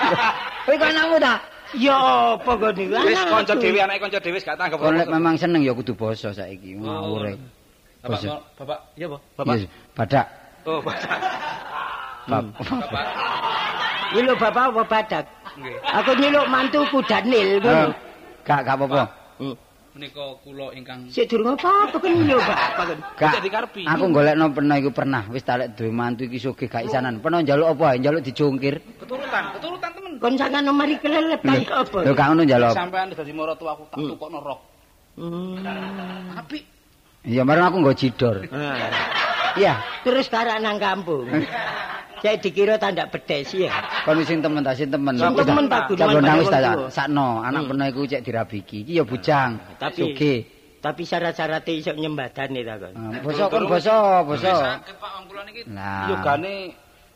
[0.66, 1.34] kowe kok anakmu ta?
[1.78, 1.94] Ya
[2.34, 2.98] apa kok niku?
[3.06, 4.78] Wis kanca dhewe anake kanca dhewe gak tanggap.
[4.82, 6.74] Kon memang seneng ya kudu basa saiki.
[6.74, 7.30] Ngawur.
[7.30, 7.38] e.
[8.00, 9.18] Bapak, bapak, iya apa?
[9.38, 9.54] Bapak.
[9.54, 10.26] Yes, badak.
[10.64, 11.20] Oh, bapak.
[12.26, 13.04] Bab- Bapak.
[14.10, 15.24] Iki lho bapak apa badak?
[15.54, 15.76] Nggih.
[16.02, 17.94] Aku nyeluk mantuku Daniel ngono.
[18.42, 19.19] Gak gak apa-apa.
[19.90, 19.98] Hmm.
[19.98, 22.98] Menika kula ingkang Sik durung apa-apa kan lho bapak kan.
[23.18, 23.32] Gak.
[23.42, 23.82] Jadi karepi.
[23.90, 27.18] Aku golekno pernah iku pernah wis tak duwe mantu iki sugih gak isanan.
[27.18, 27.98] Pernah njaluk apa?
[27.98, 28.78] Njaluk dijungkir.
[29.02, 30.12] keturutan, keturutan temen.
[30.22, 31.98] Kon sangan mari kelelep ta apa?
[32.06, 32.70] Lho gak ngono njaluk.
[32.70, 32.78] apa?
[32.78, 34.08] Sampean dadi maratu aku tak Hmm.
[34.14, 34.60] tukokno rok.
[35.18, 35.58] Hmm.
[36.38, 36.62] Apik.
[37.26, 38.36] Iya, bareng aku nggo jidor.
[39.58, 39.74] Iya,
[40.06, 41.26] Terus karak nang kampung.
[42.20, 43.72] Saya dikira tanda bedes ya.
[44.04, 45.16] kon sing temen ta, sing temen.
[45.16, 46.88] Sing temen tak- tak tak pada wis tak wong tua.
[46.92, 47.28] sakno.
[47.40, 47.68] Anak Hmm.
[47.72, 48.78] pernah iku cek dirabiki.
[48.84, 49.50] Iki ya bujang.
[49.80, 50.38] Tapi- sugih.
[50.80, 52.92] Tapi syarat-syaratnya iso nyembadane ta kon.
[52.96, 54.52] Ah, Basa kon basa, basa.
[54.80, 55.60] Sakit Pak wong kula niki.
[55.72, 56.08] Lah.
[56.08, 56.54] Yogane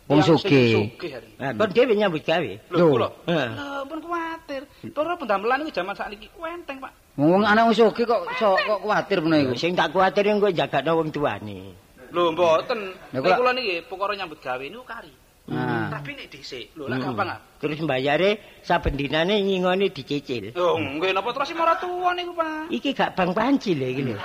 [0.04, 0.92] Wong sugih.
[1.00, 1.28] Hari.
[1.40, 2.52] Nah, kon dhewe nyambut gawe.
[2.68, 3.08] Lho kula.
[3.24, 4.62] Lho pun kuwatir.
[4.92, 6.92] Para pendamelan iku jaman sakniki enteng, Pak.
[7.16, 9.56] Wong anak wong sugih kok kok kuwatir pernah iku.
[9.56, 11.83] Sing tak kuwatir engko jagakno wong tuane.
[12.14, 12.80] Lho mboten.
[13.10, 15.12] Nek kula- niki perkara nyambut gawe niku kari.
[15.44, 15.92] Ah.
[15.92, 17.12] Tapi nek dhisik, lho lah Hmm.
[17.12, 17.38] gampang ah.
[17.60, 18.30] Terus mbayare
[18.64, 20.56] saben dinane nyingone dicicil.
[20.56, 22.72] Lho nggih napa terus si maratuwa niku, Pak.
[22.72, 24.16] Iki gak bang panci lho iki lho.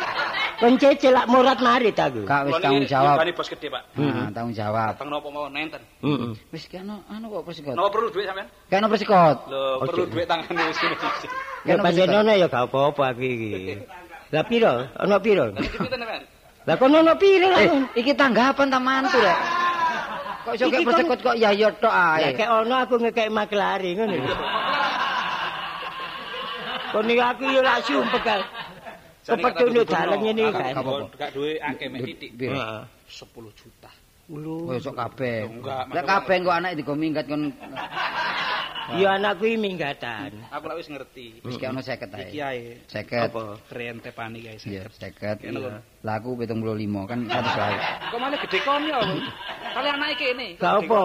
[0.59, 2.23] Kon cicil lak murat marit aku.
[2.23, 3.15] Kak wis tanggung jawab.
[3.19, 3.83] yogane bos gede, Pak.
[3.99, 4.91] Ah, tanggung jawab.
[4.95, 5.81] Datang napa mawon nenten.
[6.03, 6.31] Heeh.
[6.51, 7.75] Wis kena anu kok persikot.
[7.75, 8.47] Napa perlu duit sampean?
[8.71, 9.37] Kena persikot.
[9.49, 11.27] Lho, perlu duit tangane wis ngene iki.
[11.67, 13.51] Ya Kena panjenengan ya gak apa-apa aku iki.
[14.35, 14.87] Lah piro?
[14.95, 15.51] Ana piro?
[15.51, 16.38] Pinten, Pak?
[16.69, 17.65] Lah kon ana piro lah?
[17.65, 19.37] Eh, iki tanggapan ta mantu rek.
[20.45, 22.37] Kok iso kek kon- persikot kok ya ya tok Lah ae.
[22.37, 24.35] kek ono aku ngekek maklari ngono lho.
[26.93, 28.41] Kon iki aku ya lak sumpek kan.
[29.25, 30.73] Kepetunduk dalan ngene iki kan.
[30.77, 31.05] Apa-apa?
[31.17, 32.29] Gak duwe akeh mek titik.
[32.37, 32.53] Piro?
[32.53, 32.81] Heeh.
[33.09, 33.89] 10 juta.
[34.29, 34.69] Lho.
[34.69, 35.49] Oh, sok kabeh.
[35.49, 36.05] Masalah.
[36.05, 37.49] kabeh kok anak digo minggat kon
[38.89, 40.33] Ya anakku iki minggatan.
[40.49, 41.45] Aku lak wis ngerti.
[41.45, 42.81] wis kek ono 50 Iki ae.
[42.81, 43.29] ae 50.
[43.29, 43.43] Apa?
[43.69, 44.65] rente panik guys.
[44.65, 45.45] Iya, 50.
[45.45, 45.69] Kene lho.
[46.01, 46.57] Lah aku 75
[47.05, 47.77] kan 100 wae.
[48.09, 48.97] Kok malah gede kon ya.
[49.77, 50.47] Kali anake kene.
[50.57, 51.01] Gak apa,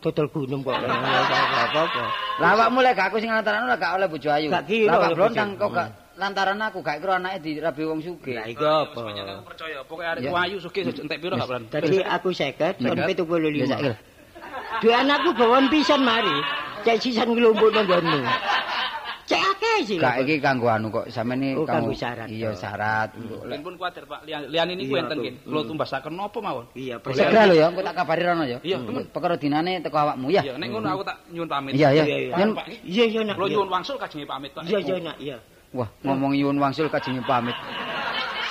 [0.00, 0.72] dodol gunung kok.
[0.72, 0.88] Gak
[1.68, 2.04] apa-apa.
[2.40, 4.48] Lah awakmu lek gak aku sing lantaran ora gak oleh bojo ayu.
[4.48, 8.34] Gak kira Lah gak blontang kok gak lantaran aku gak kira anake dirabi wong sugih.
[8.34, 8.98] Lah iku apa?
[8.98, 10.30] Aku percaya, pokoknya arek Ya.
[10.34, 11.62] wayu sugih entek piro gak beran.
[11.70, 13.70] Dadi aku 50, son Ya, 75.
[13.70, 13.92] saiki.
[14.78, 16.36] Dua anakku bawon pisan mari.
[16.82, 18.20] Cek sisan ngelumpuk nang nggonmu.
[19.28, 19.96] Cek akeh sih.
[19.98, 22.26] Gak iki kanggo anu kok sampeyan iki Oh, kanggo syarat.
[22.26, 23.08] Iya, syarat.
[23.44, 25.26] Len pun kuwatir Pak, lian lian ini ku Iya, enten aku.
[25.26, 25.34] kin.
[25.44, 26.66] Kulo tumbasaken napa mawon?
[26.74, 28.58] Iya, Segera lho ya, engko tak kabari rono ya.
[28.62, 28.76] Iya.
[29.10, 30.42] Perkara dinane teko awakmu ya.
[30.42, 31.72] Iya, nek ngono aku tak nyuwun pamit.
[31.78, 32.04] Iya, iya.
[32.82, 33.34] Iya, iya.
[33.36, 34.64] Kulo nyuwun wangsul kajenge pamit Pak.
[34.66, 35.38] Iya, iya nak, iya.
[35.74, 37.56] Wah ngomong nyuwun wangsul kajenge pamit.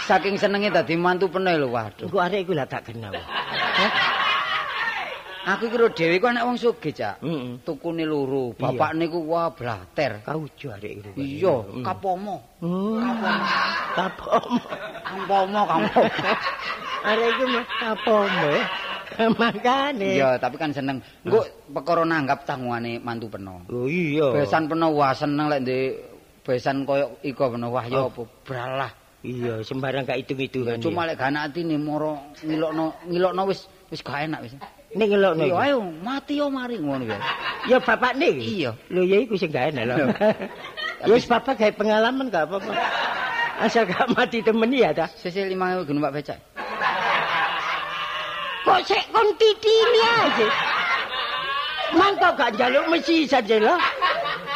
[0.07, 2.07] Saking senenge dadi mantu peneh lho, waduh.
[2.07, 3.11] Engko arek iku lah tak kenal.
[5.47, 7.23] Aku kira dhewe ku anak wong sugih, Cak.
[7.23, 7.63] Heeh.
[7.63, 8.67] Tukune loro, Iya.
[8.67, 10.19] bapak niku wah blater.
[10.19, 11.09] Kaujo arek iku.
[11.15, 11.83] Iya, Hmm.
[11.87, 12.35] kapomo.
[12.59, 12.99] Hmm.
[13.95, 14.59] Kapomo.
[15.07, 16.11] Kampomo, kampomo.
[17.07, 18.47] Arek iku mah kapomo.
[18.51, 18.63] ya.
[19.39, 20.09] Makane.
[20.19, 20.99] Iya, tapi kan seneng.
[21.23, 21.39] Engko
[21.71, 23.63] perkara nanggap tanggungane mantu peno.
[23.71, 24.35] Oh iya.
[24.35, 25.87] Besan peno wah seneng lek ndek
[26.47, 28.07] besan koyo iko peno wah ya Oh.
[28.07, 28.91] apa bralah.
[29.27, 30.79] Iya, sembarang gak hitung-hitungan.
[30.79, 34.55] Cuma lek gak atine moro ngilokno ngilokno wis wis gak enak wis.
[34.95, 35.43] ning ngelokno.
[35.43, 37.19] Iya ayo mati yo mari ngono ya.
[37.67, 38.31] Ya bapak nih.
[38.39, 38.71] Iya.
[38.87, 39.95] Lho ya iku sing gak enak lho.
[41.03, 42.71] Ya wis bapak gawe pengalaman gak apa-apa.
[43.61, 45.05] Asal gak mati temen ya ta.
[45.19, 46.39] Sesel 5000 gun Pak Becak.
[48.63, 50.47] Kok sik kon titini aja.
[51.97, 53.75] Mangko gak njaluk mesi saja lho.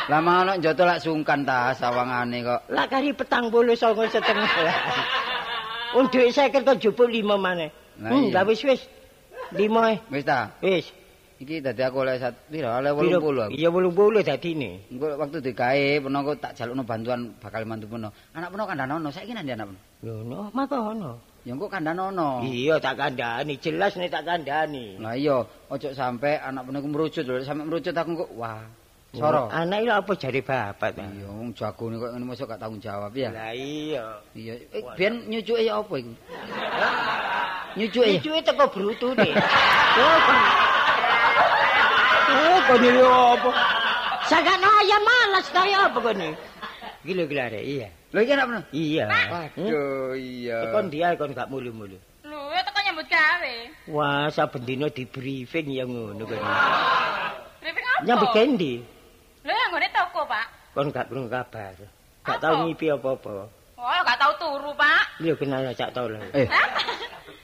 [0.09, 2.61] Lah ngono njoto lak sungkan ta sawangane kok.
[2.73, 4.77] Lah kari petang bolu songo setengah lah.
[5.97, 7.69] Wong dhuwit 50 kok jupuk 5 maneh.
[7.99, 8.81] Hmm, lah wis wis.
[9.53, 9.59] 5
[9.91, 9.97] eh.
[10.09, 10.55] Wis ta.
[10.63, 10.87] Wis.
[11.41, 13.17] Iki dadi aku oleh sat pira oleh Piro?
[13.17, 13.53] 80 aku.
[13.57, 14.71] Iya 80 dadine.
[14.93, 18.13] Engko waktu digawe peno tak jalukno bantuan bakal mantu peno.
[18.37, 19.81] Anak peno kandhanono saiki nang anak peno?
[20.05, 21.17] Lho no, maka ono.
[21.41, 22.45] Ya engko kandhanono.
[22.45, 25.01] Iya tak kandhani, jelas nek tak kandhani.
[25.01, 28.61] Lah iya, ojo sampe anak peno merucut lho, sampe merucut aku kok wah.
[29.11, 29.51] Soro.
[29.51, 31.03] Anak iki apa jare bapak ta?
[31.03, 33.27] Iya, wong jagone kok ngene mosok gak tanggung jawab ya.
[33.27, 34.23] Lah iya.
[34.31, 36.13] Iya, eh, biyen nyucuke ya apa iku?
[37.75, 38.19] Nyucuke ya.
[38.23, 39.29] Cucuke teko brutune.
[39.91, 40.19] Oh.
[42.31, 43.51] Oh, kon iki apa?
[44.31, 46.31] Sagano ayam malas kaya apa kon iki?
[47.03, 47.87] Gila gila rek, iya.
[48.15, 48.61] Lho iki anak peno.
[48.71, 49.05] Iya.
[49.11, 50.71] Waduh, iya.
[50.71, 51.99] Kon dia kon gak mulu-mulu.
[52.23, 53.55] Lho, ya teko nyambut gawe.
[53.91, 56.39] Wah, saben dina di briefing ya ngono kon.
[57.59, 58.07] Briefing apa?
[58.07, 59.00] Nyambut kendi.
[59.41, 60.45] Lho, yang nggone toko, Pak.
[60.77, 61.73] Kon gak krungu kabar.
[62.21, 63.49] Gak tau ngipi apa-apa.
[63.81, 65.17] Oh, gak tahu turu, Pak.
[65.17, 66.21] Iya kenal cak tau lah.
[66.37, 66.45] Eh,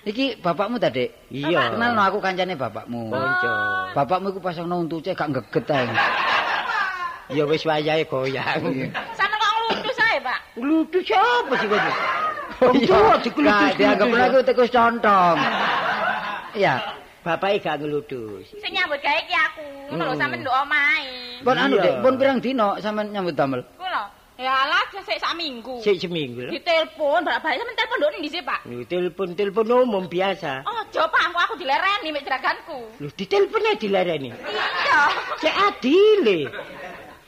[0.05, 1.33] iki bapakmu ta, Dik?
[1.33, 1.73] Iya.
[1.73, 3.10] Kenal no aku kancane bapakmu.
[3.10, 3.49] Konco.
[3.97, 5.89] Bapakmu iku pasang no untuce gak ngeget ae.
[7.33, 8.93] Ya wis wayahe goyang.
[9.17, 10.39] Sama kok ngeludus saya, Pak.
[10.55, 11.83] Ngludu siapa sih kon?
[12.57, 13.73] Oh tua dikeludus.
[13.73, 15.38] Gak dianggap aku tikus contong.
[16.53, 16.96] Iya.
[17.28, 18.48] Bapake gak ngeludus.
[18.56, 19.68] Sing nyambut gawe ki aku.
[19.92, 20.22] Ngono lho, Hmm.
[20.24, 21.12] sampean nduk omahe.
[21.44, 21.76] Pun anu.
[21.76, 23.62] Dik, pun pirang dino sampean nyambut damel?
[23.76, 24.04] Ku lho.
[24.38, 25.82] Ya alah, sik sak minggu.
[25.84, 26.52] Sik seminggu lho.
[26.56, 28.60] Ditelepon, balik-balik sampean telepon nduk ndi sih, Pak?
[28.63, 30.63] Lho telepon-telepon umum biasa.
[30.63, 32.80] Oh, Pak, aku aku dilereni mek jeraganku.
[33.04, 34.30] Lho ditelepone dilareni.
[34.32, 35.00] Iya.
[35.44, 36.40] Cek adile.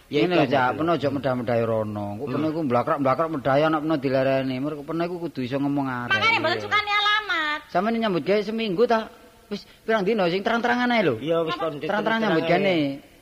[0.09, 2.17] Ya ini aja, peno aja medah-medahi rono.
[2.17, 4.55] Kok peno iku mblakrak-mblakrak medahi anak peno dilereni.
[4.63, 6.13] Mergo peno iku kudu iso ngomong arek.
[6.15, 7.59] Makane mboten sukani alamat.
[7.69, 9.05] Sampeyan nyambut gawe seminggu ta?
[9.49, 11.15] Wis pirang dino sing terang-terangan ae lho.
[11.19, 12.77] Ya wis kon Terang-terang nyambut gawe.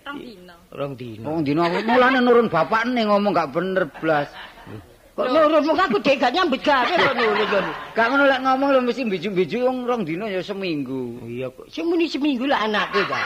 [0.08, 0.56] Rong dino.
[0.72, 1.24] Rong dino.
[1.24, 4.28] Wong dino aku mulane nurun bapak nih ngomong gak bener blas.
[5.18, 7.66] Kok nurun mung aku dek gak nyambut gawe kok nurun.
[7.98, 11.24] Gak ngono lek ngomong lho mesti biju-biju wong rong dino ya seminggu.
[11.26, 11.72] Iya kok.
[11.72, 13.24] Sing muni seminggu lah anakku ta.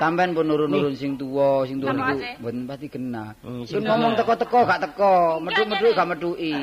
[0.00, 3.36] Sampeyan pun nurun-nurun sing tuwa, sing tuwa niku mboten pati kena.
[3.44, 6.54] Hmm, Sing ngomong teko-teko gak teko, medhuk-medhuk gak medhuki.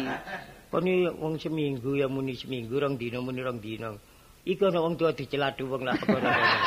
[0.68, 4.15] Kon iki wong seminggu ya muni seminggu rong dino muni rong dino.
[4.46, 6.58] Iku ana wong tua diceladu wong lah perkara ngono.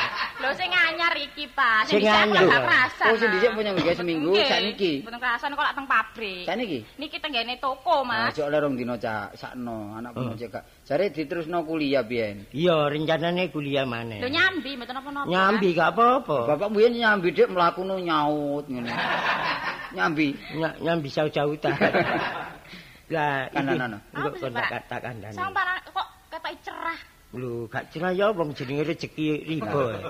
[0.43, 1.87] Lho sing anyar iki, Pak.
[1.87, 2.43] Sing anyar.
[2.51, 3.07] gak kerasan.
[3.07, 4.93] Oh sing dhisik punya gawe seminggu Nggih, sakniki.
[5.07, 6.43] Mboten kerasan kok lak teng pabrik.
[6.43, 6.79] Sakniki.
[6.99, 8.35] Niki tenggene toko, Mas.
[8.35, 10.35] aja oleh rong dino cak, sakno anak pun Oh.
[10.35, 10.59] cek.
[10.91, 12.51] Jare diterusno kuliah biyen.
[12.51, 14.27] Iya, rencanane kuliah maneh.
[14.27, 15.31] Lho nyambi mboten napa-napa.
[15.31, 16.39] Nyambi gak apa-apa.
[16.51, 18.91] Bapak mbiyen nyambi dik mlakuno nyaut ngene.
[19.97, 20.35] Nyambi.
[20.35, 21.71] Ny- nyambi jauh-jauh ta.
[23.15, 24.67] Lah, sih, kon Pak?
[24.69, 25.33] tak tak kandhani.
[25.39, 27.18] Sampeyan kok ketok cerah.
[27.29, 30.01] Lho, gak cerah ya wong jenenge rezeki riba.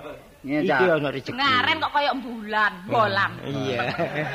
[0.46, 1.34] Iki ana rezeki.
[1.34, 3.30] Ngaren kok koyo bulan, bolam.
[3.42, 3.80] Iya.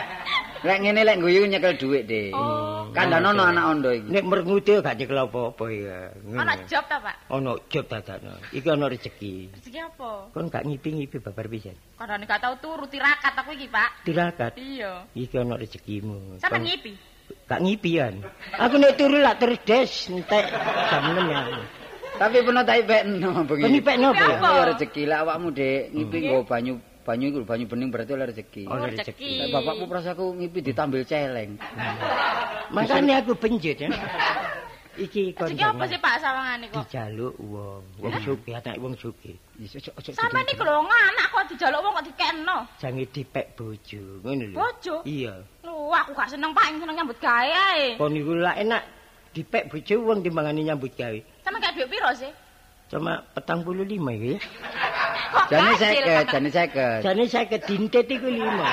[0.67, 2.31] Lek ngene lek guyu nyekel dhuwit, Dik.
[2.31, 2.87] Oh.
[2.95, 4.07] Kandhanono anak ondo iki.
[4.11, 6.11] Nek merngute gak nyekel apa-apa ya.
[6.39, 7.15] Ana job ta, Pak?
[7.27, 8.35] Ana job dadakno.
[8.51, 9.35] Iki ana rezeki.
[9.59, 10.31] Rezeki apa?
[10.31, 11.75] Kon gak ngipi-ngipi babar pisan.
[11.99, 14.07] Kadane gak tau turu tirakat aku iki, Pak.
[14.07, 14.55] Tirakat.
[14.55, 15.07] Iya.
[15.15, 16.39] Iki ana rezekimu.
[16.39, 16.95] Kon- ngipi.
[17.47, 18.23] Gak ngipian.
[18.55, 20.47] Aku nek turu lak terus des entek
[20.91, 21.43] jam 6 ya.
[22.13, 23.63] Tapi pernah tak ipekno bengi.
[23.65, 24.37] Kon ipek nopo ya?
[24.37, 24.49] Apa?
[24.53, 25.81] Ya rezeki lah awakmu, Dik.
[25.97, 26.25] Ngipi Hmm.
[26.29, 26.73] nggo banyu
[27.03, 28.63] banyu iku banyu bening berarti oleh rezeki.
[28.69, 29.51] Oh, rezeki.
[29.51, 31.57] bapakmu prasaku ngipi ditambil celeng.
[32.75, 33.89] Makane aku benjut ya.
[34.93, 36.85] Iki kon Rezeki apa sih, Pak, sawangane kok?
[36.85, 39.33] dijaluk wong, wong sugih, anak wong sugih.
[39.57, 40.09] Yes, ojo ojo.
[40.13, 42.57] Sampeyan iki lho anak kok dijaluk wong kok dikekno.
[42.77, 44.57] Jange dipek bojo, ngono lho.
[44.61, 44.95] Bojo?
[45.09, 45.33] Iya.
[45.65, 47.97] Lho, aku gak seneng Pak, seneng nyambut gawe ae.
[47.97, 48.85] Kon niku lak enak
[49.33, 51.19] dipek bojo wong timbangane nyambut gawe.
[51.43, 52.31] Sampe kayak duit piro sih?
[52.87, 54.39] Cuma petang puluh lima ya.
[55.33, 56.23] Kok Jane 50, Pak?
[56.31, 57.03] jane 50.
[57.03, 58.69] Jane saya kedintet iku lima.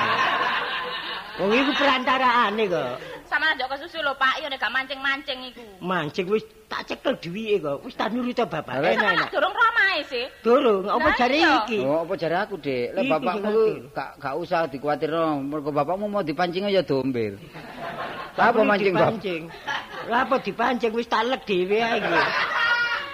[1.41, 2.95] Wong iku perantaraan kok.
[3.31, 5.63] Sama njok kesusu lho Pak, yo nek gak mancing-mancing iku.
[5.79, 7.79] Mancing wis tak cekel duwike kok.
[7.87, 8.83] Wis tak nurut to bapak.
[8.83, 10.27] Lah, Enak Enak durung romae sih.
[10.43, 11.79] Durung, apa Lah, jare iki?
[11.79, 12.91] Oh, apa jare aku, Dik?
[12.91, 13.55] Lek Iku bapakmu
[13.95, 17.39] gak gak usah dikuwatirno, mergo bapakmu mau dipancing ya dombir.
[18.35, 19.41] Tak Apa mancing, dipancing.
[20.11, 22.11] Lah apa dipancing wis tak lek dhewe ae iki.
[22.11, 22.27] Lah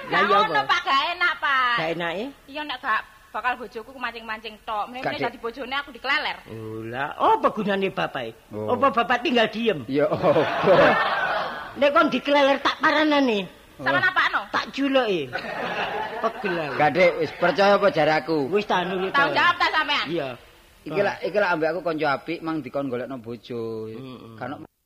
[0.09, 0.61] Lah iya apa?
[0.65, 1.75] Pak gak enak Pak.
[1.77, 2.25] Gak enake?
[2.49, 3.01] Iya nek gak
[3.37, 4.89] bakal bojoku ku mancing-mancing tok.
[4.89, 5.21] Dik.
[5.21, 6.37] dadi bojone aku dikleler.
[6.49, 8.33] Oh lah, apa gunane bapak?
[8.49, 8.73] Oh.
[8.73, 9.85] Apa bapak tinggal diem?
[9.85, 10.41] Ya apa?
[11.79, 13.45] Nek kon dikeleler tak paranane,
[13.77, 14.41] Sama napakno?
[14.49, 15.29] tak juluki.
[16.17, 16.57] Pegel
[16.97, 18.49] Dik, wis percaya apa jare aku?
[18.49, 19.13] Wis tak nurut.
[19.13, 20.05] Tanggung jawab ta sampean?
[20.09, 20.29] Iya.
[20.87, 23.85] Iki lah iki lah ambek aku kanca apik mang dikon golekno bojo.
[23.93, 24.33] Mm-mm.
[24.41, 24.76] Kan Bapak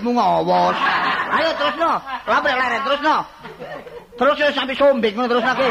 [0.00, 0.76] lambemu ngowos.
[1.36, 1.92] Ayo terusno.
[2.24, 3.16] Lambe leren terusno.
[4.16, 5.70] Terus yo sampai sombing ngono terus lagi.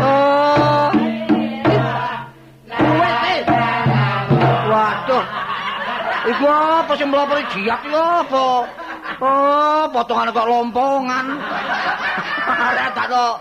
[0.00, 0.88] Oh.
[3.28, 3.40] Eh.
[4.68, 5.24] Waduh.
[6.28, 8.48] Iku apa sing mlopor jiak iki apa?
[9.20, 11.26] Oh, potongan kok lompongan.
[12.48, 13.36] Arek tak kok.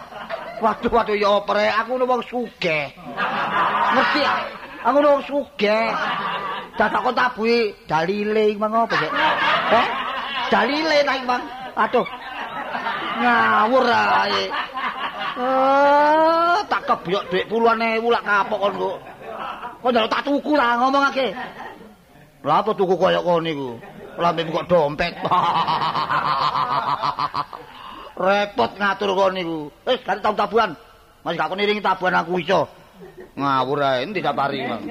[0.57, 1.71] Waduh, waduh ya apa rek?
[1.83, 2.91] Aku nu wong sugih.
[3.95, 4.35] Ngerti ya?
[4.87, 5.91] Aku nu wong sugih.
[6.77, 9.09] Dadak kok tabuhi dalile iki mang apa sih?
[9.67, 9.87] Eh?
[10.47, 11.43] Dalile ta iki mang?
[11.75, 12.07] Aduh.
[13.19, 14.43] Ngawur ae.
[15.37, 18.97] Eh, tak kebyok dhuwit puluhan ewu lak kapok kon kok.
[19.83, 21.27] Kok njaluk tak tuku lah ngomongake.
[22.47, 23.69] Lah apa tuku koyo kono niku?
[24.17, 25.13] Lambemu kok dompet.
[28.25, 29.59] Repot ngatur kon niku.
[29.85, 30.71] Wis ganti tau tabuhan.
[31.21, 32.65] Masih gak kon iringi tabuhan aku iso.
[33.35, 34.63] Ngawur ae endi sapari.
[34.63, 34.81] Mang.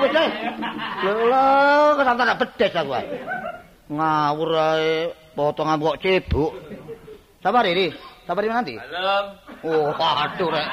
[0.00, 0.30] Wis eh.
[1.04, 1.46] Lho,
[1.98, 3.06] kesantan bedes aku ae.
[3.92, 6.52] Ngawur ae potongan kok cebuk.
[7.44, 7.92] Sabar ini.
[8.24, 8.74] Sabar nanti.
[8.80, 9.24] Malam.
[9.64, 10.68] Oh, aduh rek.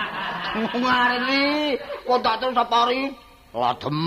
[0.72, 1.76] Ngareni
[2.08, 3.12] kok tak terus sapari.
[3.52, 4.00] Ladem.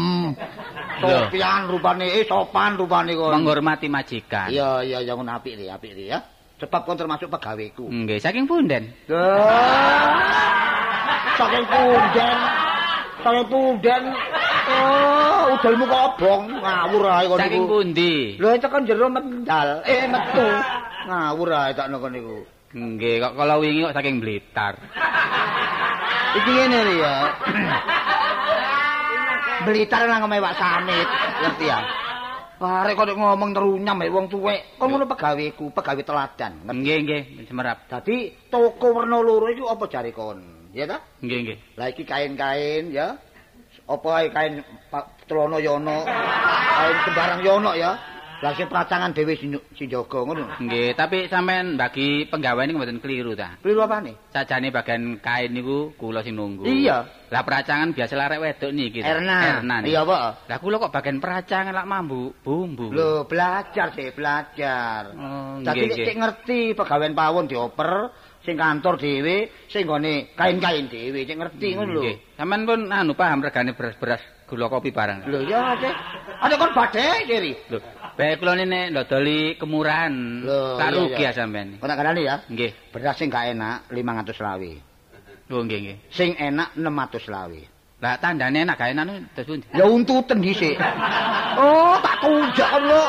[1.04, 3.36] Sopian rupane, eh sopan rupane kon.
[3.36, 4.48] menghormati majikan.
[4.48, 6.24] Iya, iya, yang ngono apik iki, apik iki ya.
[6.64, 7.84] Sebab kon termasuk pegaweku.
[7.84, 8.88] Nggih, saking punden.
[11.36, 12.36] Saking punden.
[13.24, 14.02] Saking punden.
[14.64, 16.42] Oh, udalmu kok obong.
[16.60, 17.72] Ngawur ae kon Saking niku.
[17.72, 18.14] pundi?
[18.36, 19.68] Lho itu kan jero mendal.
[19.88, 20.48] Eh, metu.
[21.08, 22.44] Ngawur ae tak kon niku.
[22.74, 24.74] Nggih, kok kalau wingi kok saking Blitar.
[26.36, 27.14] Iki ngene lho ya.
[29.64, 31.08] Blitar nang mewak sanit,
[31.40, 31.80] ngerti ya?
[32.64, 34.76] Arek kok ngomong terunyam ya wong tuwek.
[34.76, 36.52] Kon ngono pegaweku, pegawe teladan.
[36.66, 37.88] Nggih, nggih, semerap.
[37.88, 40.53] Dadi toko werna loro iku apa jare kon?
[40.74, 40.98] Ya ta?
[41.22, 41.58] Nggih, nggih.
[41.78, 43.14] Lah iki kain-kain ya.
[43.86, 44.64] Apa ae kain
[45.30, 47.94] celana yono, kain sembarang yono ya.
[48.42, 49.46] Lah sing peracangan dhewe si
[49.78, 50.44] si jaga ngono.
[50.60, 53.56] Nggih, tapi sampean bagi penggawean niku mboten keliru ta.
[53.62, 54.18] Kliru apane?
[54.34, 56.66] Sajane bagian kain niku kula sing nunggu.
[56.66, 57.08] Iya.
[57.32, 59.00] Lah peracangan biasa larek wedok niki.
[59.00, 59.62] Erna.
[59.62, 59.76] Erna.
[59.86, 60.50] Iya, Pak.
[60.50, 62.92] Lah kula kok bagian peracangan lak mambu bumbu.
[62.92, 65.12] Lho, belajar sih, belajar.
[65.14, 68.12] Oh, Dadi nggih, nek sik ngerti pegawean pawon dioper,
[68.44, 72.02] sing kantor dhewe, sing gone kain-kain dhewe, sik ngerti ngono lho.
[72.36, 75.24] Sampean pun anu paham regane beras-beras gula kopi barang.
[75.24, 75.94] Lho ya, Cek.
[76.44, 77.52] Ada kon badhe, Ciri.
[77.72, 77.80] Lho,
[78.14, 80.12] bae kula nene ndodoli kemurahan.
[80.76, 81.80] Tak rugi sampean.
[81.80, 82.36] Kok tak kandhani ya?
[82.52, 82.70] Nggih.
[82.92, 84.72] Beras sing gak enak 500 lawi.
[85.48, 85.96] Lho nggih nggih.
[86.12, 87.64] Sing enak 600 lawi.
[88.04, 89.66] Lah tandane enak gawe anu terus pundi?
[89.72, 90.76] Ya untutan dhisik.
[91.56, 92.44] Oh, tak kon
[92.84, 93.04] lho.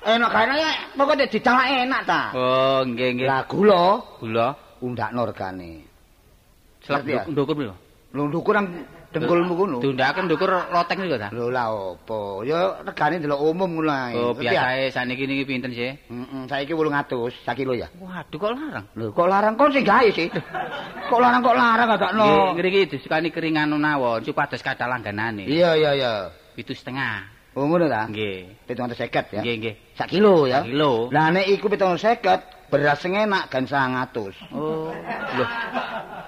[0.00, 2.32] Enak ya, pokoke didang enak ta.
[2.32, 3.26] Oh, nggih nggih.
[3.28, 4.48] Lah gula Gula
[4.80, 5.84] undakno regane.
[6.80, 7.22] Selak ya?
[7.28, 7.76] ndukur lho.
[8.16, 8.66] Lho ndukur nang
[9.12, 9.78] dengkulmu ngono.
[9.84, 11.28] Diundakaken ndukur loteng niku ta?
[11.28, 12.40] Lho lah opo?
[12.48, 14.16] Ya regane delok umum ngono ae.
[14.16, 15.92] Oh, biasae saniki niki pinten sih?
[15.92, 17.92] Heeh, saiki 800 sak kilo ya.
[18.00, 18.86] Waduh kok larang.
[18.96, 20.32] Lho kok larang kon sing gawe sih?
[21.12, 25.44] Kok larang kok larang gak Nggih, ngriki disukani keringan nawon supados kathah langganane.
[25.44, 26.12] Iya iya iya.
[26.56, 27.39] Pitu setengah.
[27.60, 28.08] Oh ngono ta?
[28.08, 28.64] Nggih.
[28.64, 29.42] 750 ya.
[29.44, 29.74] Nggih, nggih.
[29.92, 30.64] Sak kilo ya.
[30.64, 31.12] Sak kilo.
[31.12, 34.56] Lah nek iku 750 beras sing enak gan 900.
[34.56, 34.88] Oh,
[35.36, 35.44] lho.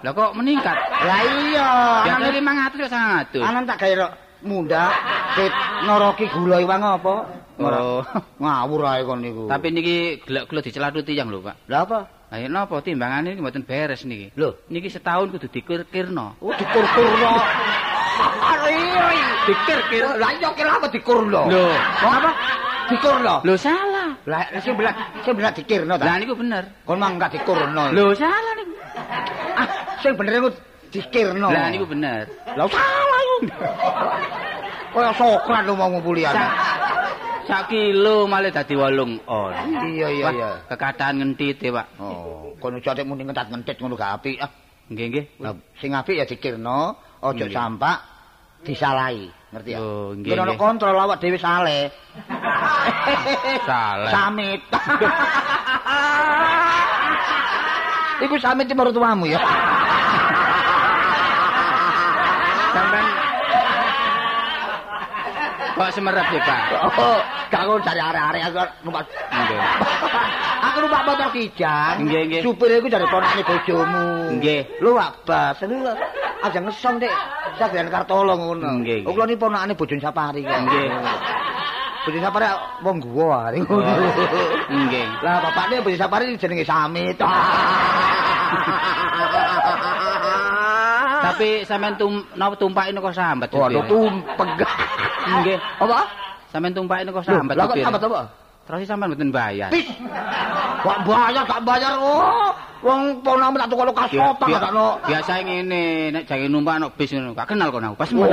[0.05, 0.77] Lah kok meningkat?
[0.77, 1.69] Lah iya.
[2.05, 2.91] Biasane Anan 500 kok
[3.41, 3.49] 100.
[3.49, 4.91] anan tak gawe ro- munda
[5.33, 5.55] sit
[5.87, 7.15] noroki gula iwang apa?
[7.63, 8.03] Oh.
[8.43, 9.47] Ngawur ae kon niku.
[9.47, 11.57] Tapi niki gelek-gelek dicelatuti yang lho, Pak.
[11.71, 11.99] Lah apa?
[12.33, 14.33] Lah napa timbangane niki mboten beres niki.
[14.41, 16.41] Lho, Niki setahun kudu dikir-kirno.
[16.41, 17.33] oh dikur-kurno.
[18.41, 18.81] Ari.
[19.53, 20.17] Dikir-kir.
[20.17, 21.45] Lah iya kira apa dikurno?
[21.53, 21.69] Lho.
[22.01, 22.33] Kok apa?
[22.89, 23.35] Dikurno.
[23.45, 24.17] Lho salah.
[24.25, 26.09] Lah sing belah sing belah dikirno ta.
[26.09, 26.65] Lah niku bener.
[26.89, 27.93] Kon mah enggak dikurno.
[27.93, 28.73] Lho salah niku.
[29.61, 29.69] ah,
[30.01, 30.49] sing bener iku
[30.89, 31.53] dikirno.
[31.53, 32.33] Lah niku bener.
[32.57, 33.21] Lah salah.
[34.93, 36.33] Kaya sokrat lu mau ngumpulian.
[37.43, 39.53] Sak kilo malah dadi 8 on.
[39.91, 40.51] Iya iya iya.
[40.71, 41.87] Kekadahan ngentit Pak.
[41.99, 44.51] Oh, kono jate muni ngentat-ngentit ngono gak apik ah.
[44.93, 45.25] Nggih, nggih.
[45.41, 47.97] Lah sing apik ya dikirno, aja sampak
[48.63, 49.79] disalahi, ngerti ya?
[49.81, 50.59] Oh, nggih, nggih.
[50.61, 51.91] kontrol awak dhewe saleh.
[53.67, 54.11] Saleh.
[54.13, 54.61] Samit.
[58.23, 59.43] Iku samit di mertuamu ya.
[62.71, 63.02] Sampeyan
[65.83, 66.95] Kok semerap ya, Pak?
[66.95, 67.19] Oh,
[67.51, 69.03] gak dari arek-arek aku numpak.
[69.35, 69.59] Nggih.
[70.71, 72.07] Aku numpak motor kijang.
[72.07, 72.41] Nggih, nggih.
[72.47, 74.39] Supire iku dari ponakane bojomu.
[74.39, 74.79] Nggih.
[74.79, 75.83] Lu abas, lu
[76.39, 77.11] aja ngesong dek.
[77.59, 78.79] Sabian Kartolo ngono.
[78.79, 79.11] Nggih.
[79.11, 80.47] Oh, kula ni ponakane bojone Sapari.
[80.47, 80.87] Nggih.
[82.07, 82.47] Bojone Sapari
[82.87, 83.91] wong guwa ari ngono.
[84.71, 85.07] Nggih.
[85.27, 87.19] Lah bapakne bojone Sapari jenenge Samit.
[91.23, 93.91] Tapi sampean tum napa tumpakin kok sambat Waduh supir?
[93.91, 94.51] tumpeg.
[95.23, 95.59] Nggih.
[95.81, 95.99] Apa?
[96.53, 98.23] Sampean tumpakin kok Loh, sambat Lah kok sambat apa?
[98.63, 99.71] Terus sampean mboten bayar.
[99.73, 99.87] Pis.
[100.85, 101.93] Kok bayar gak bayar.
[101.99, 102.51] Oh,
[102.85, 104.89] wong ponamu tak tukokno kasopan gak ono.
[105.07, 107.97] Biasa ngene, nek jange numpak nek bis ngono, gak kenal kok aku.
[107.97, 108.29] Pas Wah.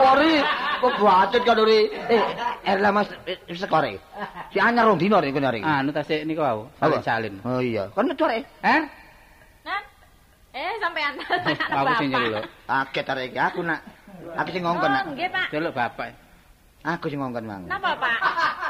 [0.00, 0.32] Kori
[0.80, 1.78] kok bacet kan ori.
[2.08, 2.22] Eh,
[2.64, 4.00] Erla Mas eh, sekore.
[4.50, 5.62] Si anyar rong dino rek kene rek.
[5.62, 6.98] Anu tas niku Apa?
[7.04, 7.36] salin.
[7.44, 8.48] Oh iya, kan metu rek.
[8.64, 8.80] Eh?
[10.50, 11.14] Eh, sampean.
[11.78, 12.42] Aku sing nyeluk.
[12.66, 13.80] Kaget arek aku nak.
[14.34, 15.04] Aku sing ngongkon nak.
[15.06, 15.46] Oh, nggih, Pak.
[15.54, 16.10] Celuk bapak.
[16.82, 17.62] Aku sing ngongkon mang.
[17.70, 18.18] Napa, Pak?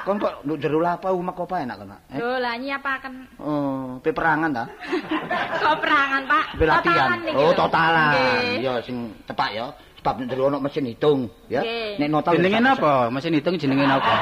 [0.05, 2.01] Kon kok nduk jero lapa umak apa enak kan nak?
[2.13, 2.19] Eh?
[2.21, 4.65] Lho, lah nyiapaken Oh, peperangan ta?
[5.65, 6.45] kok perangan, Pak?
[6.57, 7.09] Pe latihan.
[7.37, 8.13] Oh, totalan.
[8.13, 8.65] Nggih.
[8.65, 9.73] Ya sing tepak ya.
[10.01, 11.61] Sebab nek jero ono mesin hitung, ya.
[11.97, 13.09] Nek nota Jenenge napa?
[13.13, 14.15] Mesin hitung jenenge napa?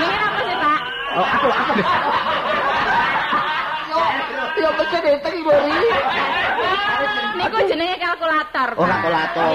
[0.00, 0.80] Niki apa sih, Pak?
[1.20, 1.80] Oh, aku aku.
[4.58, 5.70] Ya mesin hitung iki Bori.
[7.38, 8.68] Niku jenenge kalkulator.
[8.74, 8.90] Oh, Pak.
[8.90, 9.50] kalkulator.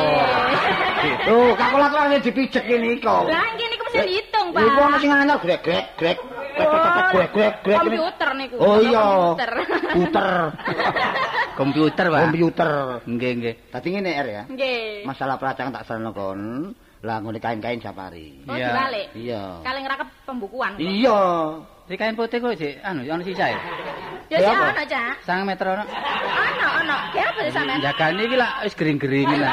[1.28, 3.28] Oh, kalkulator ini dipijek ini kok.
[3.28, 4.62] Lah nggih niku mesin hitung, Pak.
[4.64, 6.18] Iku ono sing anyar grek.
[7.64, 8.56] Komputer niku.
[8.62, 9.04] Oh iya.
[9.04, 9.52] Komputer.
[9.94, 10.28] Puter.
[11.60, 12.22] Komputer, Pak.
[12.30, 12.70] Komputer.
[13.10, 13.54] Nggih, nggih.
[13.74, 14.44] Dadi ngene R ya.
[14.48, 15.04] Nggih.
[15.04, 16.72] Masalah pelacangan tak sarana kon.
[17.04, 18.48] Lah ngene kain-kain safari.
[18.48, 18.68] Oh, Iya.
[18.72, 19.08] dibalik.
[19.18, 19.44] Iya.
[19.66, 20.72] Kaleng rakep pembukuan.
[20.80, 21.20] Iya.
[21.84, 22.80] Iki kain putih kok, Dik.
[22.80, 23.52] Anu, ono sisae.
[24.32, 24.72] Ya Ya sih apa?
[24.72, 25.14] ana, Cak.
[25.28, 25.84] 9 meter ono.
[25.84, 26.96] Ana, ana.
[27.12, 27.80] Kira apa sih sampean?
[27.84, 29.52] Jagane iki lah wis gering-gering lah.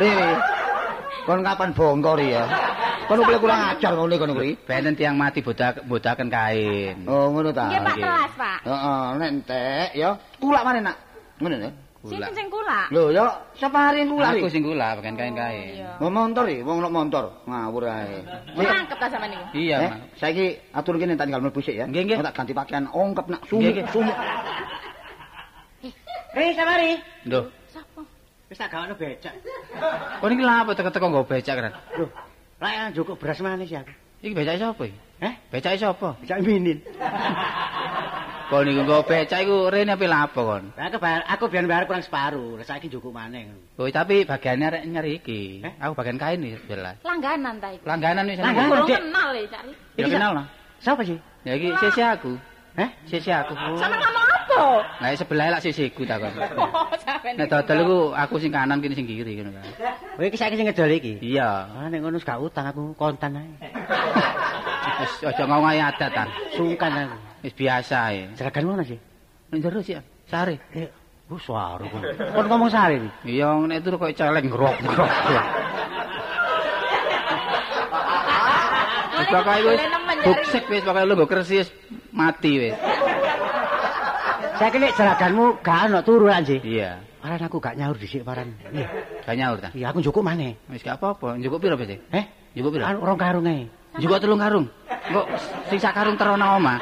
[0.00, 0.08] Ri.
[1.28, 2.48] Kon kapan bongkor ya?
[3.06, 4.56] Kon boleh kurang ajar ngono kon kuwi.
[4.64, 7.04] Benten tiang mati bodak bodaken kain.
[7.04, 7.68] Oh, ngono ta.
[7.68, 8.58] Nggih, Pak telas, Pak.
[8.64, 10.10] Heeh, nek entek ya.
[10.40, 10.96] Kulak mana nak?
[11.44, 11.70] Ngono ya.
[12.06, 12.80] Sinten sing kula?
[12.88, 14.34] Lho, ya safari kulak.
[14.34, 15.82] Aku sing kula bagian kain-kain.
[15.82, 15.98] Iya.
[15.98, 18.22] Mau motor iki, wong nek motor ngawur ae.
[18.54, 19.44] Mangkep ta sampean niku?
[19.52, 20.00] Iya, Eh, Mas.
[20.16, 21.84] saiki atur kene tak tinggal mlebu sik ya.
[21.84, 22.16] Nggih, nggih.
[22.22, 23.86] Tak ganti pakaian ongkep nak Nggih, sumuk nggih.
[23.90, 24.16] sumuk.
[26.36, 26.90] Eh, Samari.
[27.24, 28.00] Lho, Sapa?
[28.46, 29.34] Wis tak gawakno becak.
[30.20, 31.72] kok niki lha apa teko-teko nggo becak kan?
[31.96, 32.10] Loh,
[32.58, 33.90] lah yang cukup beras mana sih aku?
[34.20, 34.98] Iki becake sapa iki?
[35.18, 36.08] Eh, Becake sapa?
[36.20, 36.78] becak minin.
[38.46, 40.70] Kok niku nggo becak iku rene apa lapo kon?
[40.78, 42.62] Lah aku bayar, aku biar bayar kurang separuh.
[42.62, 43.50] Saiki cukup maneh.
[43.74, 45.66] Oh, tapi bagiannya arek nyari iki.
[45.66, 45.74] Eh?
[45.82, 46.94] Aku bagian kain iki jelas.
[47.02, 47.82] Langganan ta iku?
[47.82, 48.38] Langganan wis.
[48.38, 48.98] Langganan, Dek.
[49.02, 49.62] kenal ya, Cak.
[49.98, 50.46] Ya Iki kenal lah.
[50.78, 51.18] Siapa sih?
[51.42, 52.32] Ya iki sisi aku.
[52.78, 52.88] Eh?
[53.10, 53.50] Sisi aku.
[53.82, 54.58] Sampeyan ngomong apa?
[55.02, 56.30] Nah, sebelah lak sisiku ta kon.
[56.56, 56.86] Oh.
[57.34, 59.66] Nek dodol iku aku sing kanan kene sing kiri ngono kan.
[60.16, 61.18] Oh, iki saiki sing ngedol iki.
[61.18, 61.66] Iya.
[61.66, 63.48] Ah, nek ngono wis gak utang aku kontan ae.
[65.02, 66.24] Wis aja ngomong ae adat ta.
[66.54, 67.16] Sungkan aku.
[67.42, 68.20] Wis biasa ae.
[68.38, 68.98] Jeragan mana sih?
[69.52, 69.98] Ning jero sih.
[70.30, 70.58] Sare.
[70.72, 70.88] Eh,
[71.30, 72.02] oh suara kon.
[72.34, 73.10] Kon ngomong sare iki.
[73.36, 75.10] Iya nek turu kok celeng grok grok.
[75.10, 75.46] grok.
[79.26, 79.82] pokoke wis
[80.22, 81.68] buksek wis pokoke lu nggo kersi wis
[82.14, 82.76] mati wis.
[84.56, 86.62] Saiki nek jeraganmu gak ono turu anjing.
[86.64, 87.02] Iya.
[87.20, 88.54] Paran aku gak nyaur dhisik paran.
[88.72, 88.88] Iya.
[89.26, 89.68] Gak nyaur ta.
[89.76, 90.56] Iya aku njukuk maneh.
[90.72, 91.36] Wis gak apa-apa.
[91.36, 92.00] Njukuk piro wis?
[92.14, 92.24] Eh?
[92.56, 92.84] Njukuk piro?
[92.86, 93.68] Anu rong karung ae.
[93.96, 94.66] Njukuk telung karung.
[94.86, 95.26] Kok
[95.70, 96.78] sing sak karung terona omah?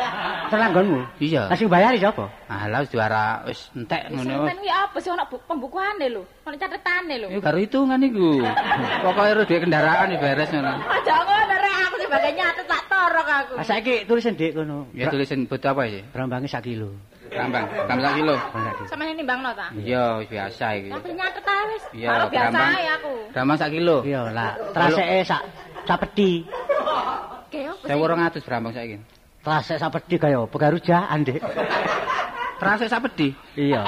[0.48, 1.00] Telanggonmu.
[1.20, 1.48] Iya.
[1.48, 2.28] Lah sing bayari sapa?
[2.50, 4.44] Alah wis juara wis entek ngono.
[4.44, 7.28] Sampeyan kuwi apa sih bu- pembukuane lho, ono catetane lho.
[7.32, 8.44] Ya karo hitungan iku.
[9.02, 10.72] Pokoke ro duwe kendaraan wis beres ngono.
[10.84, 13.52] Aja ngono rek aku sebagai nyatet tak torok aku.
[13.56, 14.78] Ah saiki tulisan Dik kono.
[14.92, 16.02] Ya tulisin butuh apa sih?
[16.12, 16.92] Brambange sak kilo.
[17.34, 18.34] Rambang, rambang sak kilo.
[18.86, 19.66] Sampeyan nimbangno ta?
[19.74, 20.90] Iya, wis biasa iki.
[20.92, 21.84] Tapi nyatet ae wis.
[21.98, 22.58] Iya, biasa
[23.00, 23.12] aku.
[23.32, 23.96] Rambang sak kilo.
[24.06, 25.42] Iya lah, traseke sak
[25.84, 26.00] sak
[27.54, 28.42] Oke, apa sih?
[28.42, 28.96] 1200 rambang saiki.
[29.44, 31.38] Trasek sak peti kaya pegarujaan, Dik.
[32.60, 33.30] Terasa sak pedi.
[33.54, 33.82] Iya.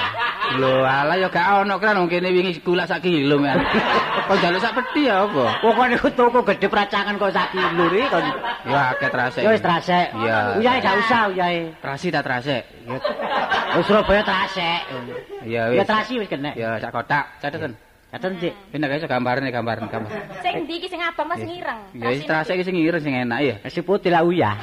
[0.59, 3.59] Lho, alah ya gak ono kan wong kene wingi gula sak kilo men.
[4.31, 5.59] Kok njaluk sak pedi ya apa?
[5.63, 8.23] Pokoke niku toko gede pracangan kok sak kilo ri kon.
[8.67, 9.39] Ya akeh terasa.
[9.43, 10.07] Ya wis trasek.
[10.19, 10.59] Iya.
[10.63, 11.63] Uyahe gak usah uyahe.
[11.79, 12.63] Terasi ta terasa.
[12.63, 12.99] Ya.
[13.79, 14.81] Wis Surabaya trasek.
[15.47, 15.87] Ya Ya wis.
[15.87, 16.51] trasi wis kena.
[16.55, 17.39] Ya sak kotak.
[17.43, 17.75] Cateten.
[18.07, 18.55] Caten Dik.
[18.71, 20.11] Ini guys gambaran gambaran gambar.
[20.41, 21.91] Sing ndi iki sing abang mas ngireng.
[21.99, 23.55] Ya wis terasa iki sing ireng sing enak ya.
[23.67, 24.55] Si putih lah uyah.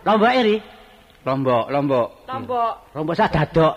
[0.00, 0.56] Lombok iri,
[1.20, 2.08] Lombok, lombok.
[2.24, 2.72] Lombok.
[2.96, 3.76] lombok sak dadok.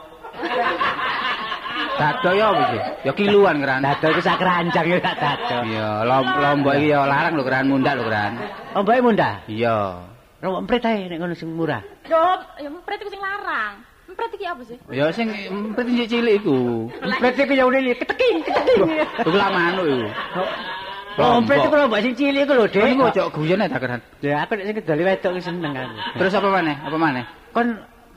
[2.00, 2.82] Dado ya sih?
[3.04, 3.84] Ya kiluan keran.
[3.84, 5.62] Dadok iku sak keranjang ya sak dadok.
[5.68, 8.32] Iya, lom- lombok iki ya larang lho keran mundak lho keran.
[8.72, 9.34] Lomboke mundah.
[9.52, 9.78] Iya.
[10.40, 11.84] Lombok emprit ae nek ngono sing murah.
[12.08, 12.24] Yo,
[12.64, 13.84] ya empret iku sing larang.
[14.04, 14.78] Empret iki apa sih?
[14.92, 16.90] Ya sing empet cilik iku.
[17.02, 18.80] Emprit iku ya ngene keteking keteking.
[19.24, 20.08] Iku lak manuk iku.
[21.14, 24.02] Oh, emprit iku lombok sing cilik iku lho, Dek, iku ojo guyon ta keran.
[24.22, 25.96] Ya aku nek sing kedali wedok seneng aku.
[26.20, 26.76] Terus apa maneh?
[26.84, 27.24] Apa maneh?
[27.56, 27.68] Kon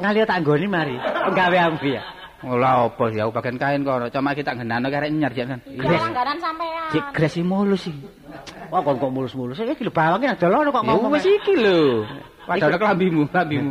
[0.01, 0.97] ngali tak nggoni mari.
[1.33, 2.03] Gawe ambi ya.
[2.45, 4.13] Ora apa aku bagian kain kok.
[4.13, 5.57] Cuma kita genano karek nyar jan.
[5.65, 6.93] Iya, langganan sampean.
[6.93, 7.97] Cek gresi mulus sih.
[8.69, 9.57] Wah kon kok mulus-mulus.
[9.57, 11.13] Iki lho bawange nang dolono kok Ya ngomong.
[11.17, 12.05] wis iki lho.
[12.47, 13.71] Padahal kelambimu, kelambimu.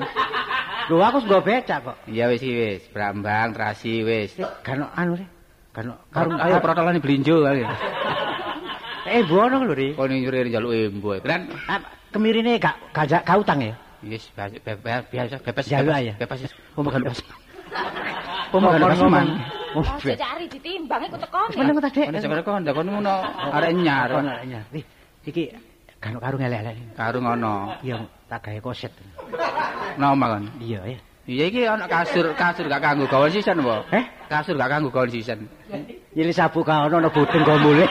[0.85, 1.97] Lho aku nggo becak kok.
[2.05, 4.37] Iya wis wis, Brambang, Trasi wis.
[4.61, 5.27] Kan anu sih.
[5.73, 7.65] Kan Karung ayo protolane blinjo kali.
[9.09, 9.89] Eh bono lho ri.
[9.97, 11.09] Kok nyuri njaluk embo.
[11.25, 11.81] Kan Ah,
[12.13, 13.75] Kemirine gak gak gak utang ya.
[14.05, 16.13] Yes, biasa, biasa, biasa, bebas, Jalu bebas, aja.
[16.21, 16.39] bebas,
[16.77, 17.19] pemakan bebas.
[19.09, 19.27] Man.
[19.75, 21.51] Oh, cari ditimbang iku tekone.
[21.59, 22.07] Meneng ta, Dek?
[22.07, 23.13] Ono sekolah kon, kon ngono
[23.51, 24.07] arek nyar.
[24.13, 24.31] Kono
[25.25, 25.43] Iki
[26.05, 26.75] kan karo elek-elek.
[26.93, 27.73] Karo ngono.
[27.81, 27.97] Iya,
[28.29, 28.93] tak gawe koset.
[29.97, 30.45] Nama kon.
[30.61, 30.99] Iya, ya.
[31.25, 33.81] Iya iki ana kasur, kasur gak kanggo gawon season apa?
[33.89, 34.05] Eh?
[34.29, 35.49] Kasur gak kanggo gawon season.
[36.13, 37.89] Nyili sabu ka ono ono bodeng kok mulih.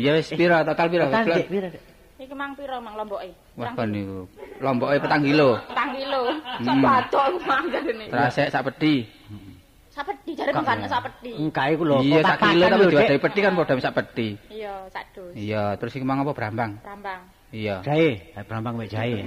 [0.00, 1.04] Iya wis pira total pira?
[1.12, 1.68] Total, pira?
[2.16, 3.28] Iki mang piro mang lomboke?
[3.60, 4.24] Wah kon niku.
[4.64, 5.60] Lomboke petang kilo.
[5.68, 6.20] Petang kilo.
[6.32, 6.64] Hmm.
[6.64, 8.06] Sak badok iku mang jarene.
[8.08, 9.04] Trasek sak pedi.
[9.90, 11.34] Sak pedi jare bukan sak pedi.
[11.34, 11.98] Engka iku lho.
[11.98, 14.28] Iya sak kilo tapi dari pedi kan padha sak pedi.
[14.46, 15.34] Iya, sak dus.
[15.34, 16.78] Iya, terus iki mang apa brambang?
[16.86, 17.20] Rambang.
[17.50, 17.82] Iya.
[17.82, 19.26] Jahe, eh, brambang mek jahe.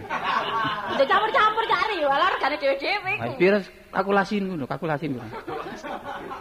[0.95, 3.23] Udah campur-campur cari, walah regane dhewe-dhewe iku.
[3.27, 3.57] Ayo pira
[3.91, 5.27] kalkulasin ngono, kalkulasin ngono.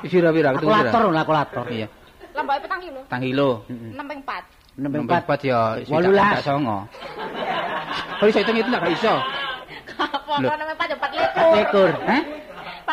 [0.07, 0.91] Pira pira ketemu pira?
[0.95, 1.64] Kalkulator, kalkulator.
[1.75, 1.87] Iya.
[2.33, 3.01] Lomboke petang kilo.
[3.11, 3.49] Petang kilo.
[3.66, 4.43] 6 ping 4.
[4.73, 5.23] Nembe Nembe empat.
[5.27, 5.61] empat ya
[5.91, 6.25] Wolulas.
[6.33, 6.79] swidak songo.
[8.23, 9.14] Kok iso hitung itu gak iso?
[9.99, 11.51] Apa kok nembe 4 4 Likur.
[11.59, 11.91] likur.
[12.07, 12.23] Hah?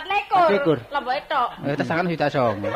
[0.05, 0.47] 4 likur.
[0.51, 0.77] likur.
[0.93, 1.49] Lomboke tok.
[1.67, 2.69] Eh tesakan swidak songo.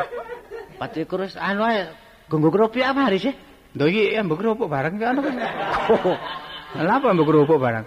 [0.76, 1.88] Pat likur wis anu ae.
[2.28, 3.32] Gunggu keropi apa hari sih?
[3.74, 5.14] Lho iki mbok kerupuk barang kan.
[6.86, 7.84] Lah apa mbok kerupuk barang?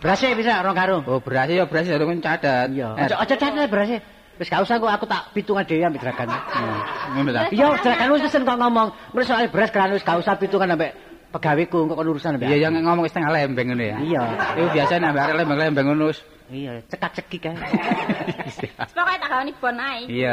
[0.00, 1.02] Berase bisa rong karung.
[1.04, 2.66] Oh, beras ya beras ya kan cadat.
[2.72, 2.88] Iya.
[2.96, 3.96] Eh, Aja aja catet berase.
[4.40, 6.32] Wis gak usah kok aku tak pitungan dhewe ambek dragan.
[6.32, 6.78] hmm,
[7.12, 7.40] Ngono ta.
[7.52, 8.88] Iya, dragan wis pesen kok ngomong.
[9.12, 10.96] Terus soal beras kan wis gak usah pitungan ambek
[11.28, 12.48] pegaweku kok urusan ambek.
[12.48, 12.64] Iya aku.
[12.64, 13.96] yang ngomong setengah lembeng ngono ya.
[14.00, 14.22] Iya.
[14.56, 16.08] Itu biasa nek arek lembeng-lembeng ngono.
[16.50, 17.54] Iya, cekak-cekik kae.
[18.90, 20.02] Pokoke tak gawani bon ae.
[20.10, 20.32] Iya.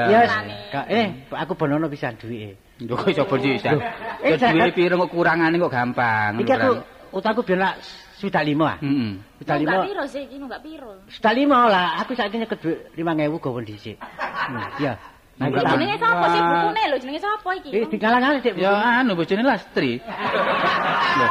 [0.90, 2.58] Eh aku bonono pisan duwike.
[2.82, 3.54] Yo kok iso bon sih.
[3.58, 6.42] eh, duwe jangan- piro kok kurangane kok gampang.
[6.42, 6.72] Iki aku
[7.14, 7.78] utangku biyen lak
[8.18, 8.78] swidak lima ah.
[8.82, 9.14] Heeh.
[9.46, 9.86] Enggak lima.
[9.86, 10.92] piro sih iki enggak piro.
[11.06, 13.98] Swidak lima lah, aku saiki nyeket duit 5000 gowon dhisik.
[14.82, 14.98] Iya.
[15.38, 16.98] Tak- Jenenge sapa sih bukune lho?
[16.98, 17.70] Jenenge sapa iki?
[17.70, 18.58] Eh, digalang-galang Dik.
[18.58, 20.02] Ya anu bojone Lastri.
[21.18, 21.28] Lho.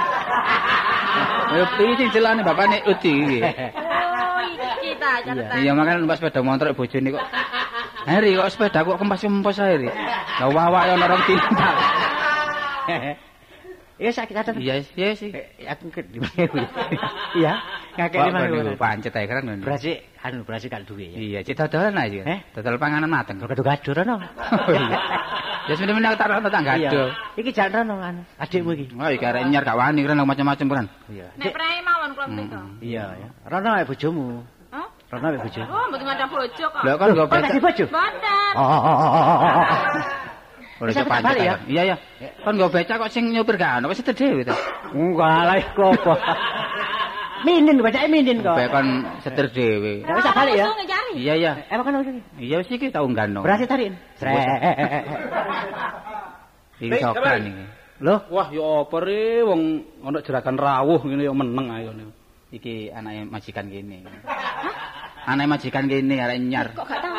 [1.51, 3.39] Ya iki sing celane bapakne Uti iki.
[3.43, 5.59] Oh, iki ta catatan.
[5.59, 7.25] Iya makane numpak sepeda motor bojone kok.
[8.07, 9.75] Heri kok sepeda kok kempes-kempes ae.
[9.83, 9.91] Ri.
[10.39, 11.75] Lah wawak ya ana rong tindak.
[13.97, 14.55] Iya sakit catet.
[14.63, 15.35] Iya iya sih.
[15.35, 16.23] Eh, Aku ke di
[17.41, 17.53] Iya,
[17.97, 18.76] lima niku ribu.
[18.76, 19.64] pancet ae kan ngono.
[19.64, 21.18] Berarti anu berarti gak duwe ya.
[21.18, 22.20] Iya, cita dodolan aja.
[22.28, 22.38] Eh?
[22.53, 23.40] Dodol panganan mateng.
[23.40, 24.16] Kok gado-gado rono.
[24.20, 24.78] Oh.
[25.66, 27.03] Ya sebenarnya aku tak rono tak gado.
[27.34, 28.86] Iki jan rono anu adikmu iki.
[28.94, 30.86] Oh, iki arek nyar gak wani kan macam-macam kan.
[31.11, 31.26] Iya.
[31.34, 32.61] Nek prei mawon kula mriko.
[32.84, 33.28] Iya ya.
[33.49, 34.26] Rono ae bojomu.
[34.70, 34.86] Hah?
[35.11, 35.68] Rono ae bojomu.
[35.72, 36.82] Oh, mboten ada bojo kok.
[36.84, 37.84] Lah kan gak gak di bojo?
[37.90, 38.53] Boten.
[38.55, 39.66] Oh, oh, oh, oh, oh, oh.
[40.76, 41.40] Ora iso pancet.
[41.40, 41.55] ya?
[41.64, 41.97] Iya ya.
[42.44, 44.53] Kon nggo becak kok sing nyopir gak ono, wis seter dhewe to.
[44.92, 45.97] Enggak lah kok.
[47.45, 48.57] Minin bacake minin kok.
[48.57, 48.89] Bae kon
[49.20, 50.01] seter dhewe.
[50.07, 50.64] Ya wis tak balik ya.
[50.72, 51.12] Ngecari.
[51.20, 51.53] Iya ya.
[51.68, 52.09] Emang kan wis.
[52.41, 53.45] Iya wis iki tau nggano.
[53.45, 53.95] Berarti tariin.
[54.16, 54.37] Srek.
[56.80, 57.64] Iki sokan iki.
[57.97, 61.91] Loh, Wah, ya apa re wong ana jeragan rawuh ngene ya meneng ayo.
[62.53, 64.05] Iki anake majikan kene.
[65.24, 66.68] Anake majikan kene arek nyar.
[66.76, 67.16] Kok gak tahu?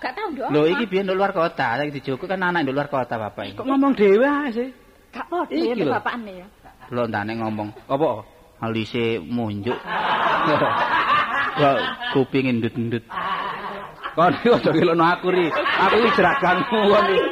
[0.00, 0.48] Gak tahu ndok.
[0.48, 3.56] Lho iki biyen luar kota, saiki dijogo kan anak luar kota bapak iki.
[3.60, 4.68] Kok ngomong dhewe sih?
[5.12, 5.92] Gak podo Iki ya lho.
[5.92, 6.46] bapakane ya.
[6.88, 8.24] Lho entane ngomong Apa?
[8.60, 9.78] Alise munjuk.
[11.58, 11.78] Kok
[12.14, 13.04] kuping ndut-ndut.
[14.14, 15.46] Kon iki aja ngelono aku ri.
[15.54, 17.26] Aku iki jeraganmu kon iki.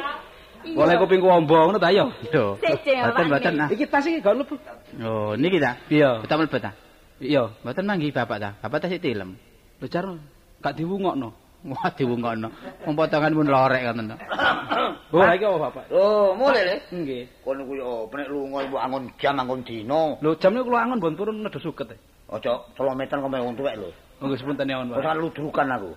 [0.79, 2.07] Oleh kupingku ombong ngono ta yo.
[2.31, 2.55] Lho.
[2.59, 3.53] Sece, Mboten mboten.
[3.67, 4.55] Iki tas iki gak mlebu.
[5.03, 5.75] Oh, niki ta?
[5.91, 6.23] Iya.
[6.23, 6.71] Betul mlebet ta?
[7.19, 7.43] Iya.
[7.63, 8.49] Mboten manggi bapak ta.
[8.63, 9.35] Bapak tas tilem.
[9.83, 10.07] Lho jar
[10.63, 11.42] gak diwungokno.
[11.63, 12.47] Wah diwungokno.
[12.83, 14.17] Wong potongan pun lorek ngoten to.
[15.15, 15.85] Oh, lha iki apa, Bapak?
[15.95, 16.75] Oh, mulai le.
[16.91, 17.39] Nggih.
[17.39, 20.19] Kono kuwi oh, nek lunga ibu angon jam angon dino.
[20.19, 21.97] Lho jam niku kula angon bon turun nedo suket e.
[22.27, 23.89] Aja kilometer kok wong tuwek lho.
[24.19, 25.03] Oh, nggih sepunten ya, Pak.
[25.03, 25.89] kan ludrukan aku.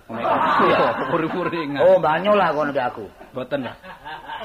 [1.11, 3.05] Puri-puri Oh, banyo lah kono mbek aku.
[3.35, 3.73] Boten ya.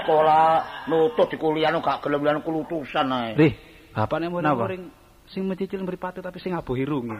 [0.02, 0.42] Sekolah
[0.90, 3.38] nutut di kuliah gak gelem-gelem kulutusan ae.
[3.38, 3.54] Rih,
[3.94, 4.66] bapakne Napa?
[4.66, 4.90] muring
[5.30, 7.14] sing mencicil mripate tapi sing abuh irung.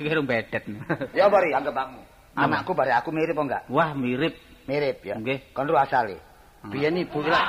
[0.00, 0.64] Iki rung bedet.
[1.12, 2.15] Ya bari anggap aku.
[2.36, 3.62] Anakku bari aku mirip apa enggak?
[3.72, 4.36] Wah, mirip.
[4.68, 5.16] Mirip ya.
[5.16, 5.56] Nggih.
[5.56, 6.20] Kon ru asale.
[6.68, 7.44] Biyen ibu lah.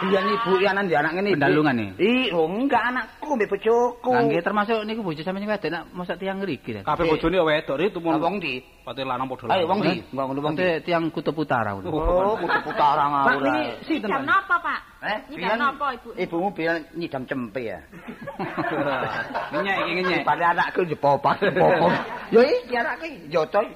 [0.00, 1.36] Biyen ibu iki anan di anak ngene.
[1.36, 1.88] Pendalungan nih?
[2.00, 4.10] Ih, oh enggak anakku mbek bojoku.
[4.16, 6.80] Lah nggih termasuk niku bojo sampeyan wedok nak mosok tiyang ngriki ta.
[6.88, 8.16] Kabeh bojone wedok ri tumun.
[8.16, 8.64] Ah, wong ndi?
[8.80, 9.92] Pate lanang padha Ayo wong ndi?
[9.92, 9.96] Eh?
[10.08, 10.62] Enggak ngono wong ndi?
[10.64, 11.88] Pate tiyang kutub utara ngono.
[11.92, 13.42] Oh, kudu putaran Pak ngawur.
[13.44, 13.72] niki ae.
[13.84, 14.08] sinten?
[14.08, 14.80] Jam napa, Pak?
[15.00, 16.08] Eh, Nyidam napa, Ibu?
[16.16, 17.78] Ibumu biyen nyidam cempe ya.
[19.52, 20.20] Ngenyek iki ngenyek.
[20.24, 21.92] Pada anakku jepopak, jepopak.
[22.34, 23.68] Ya iki anakku jotoy.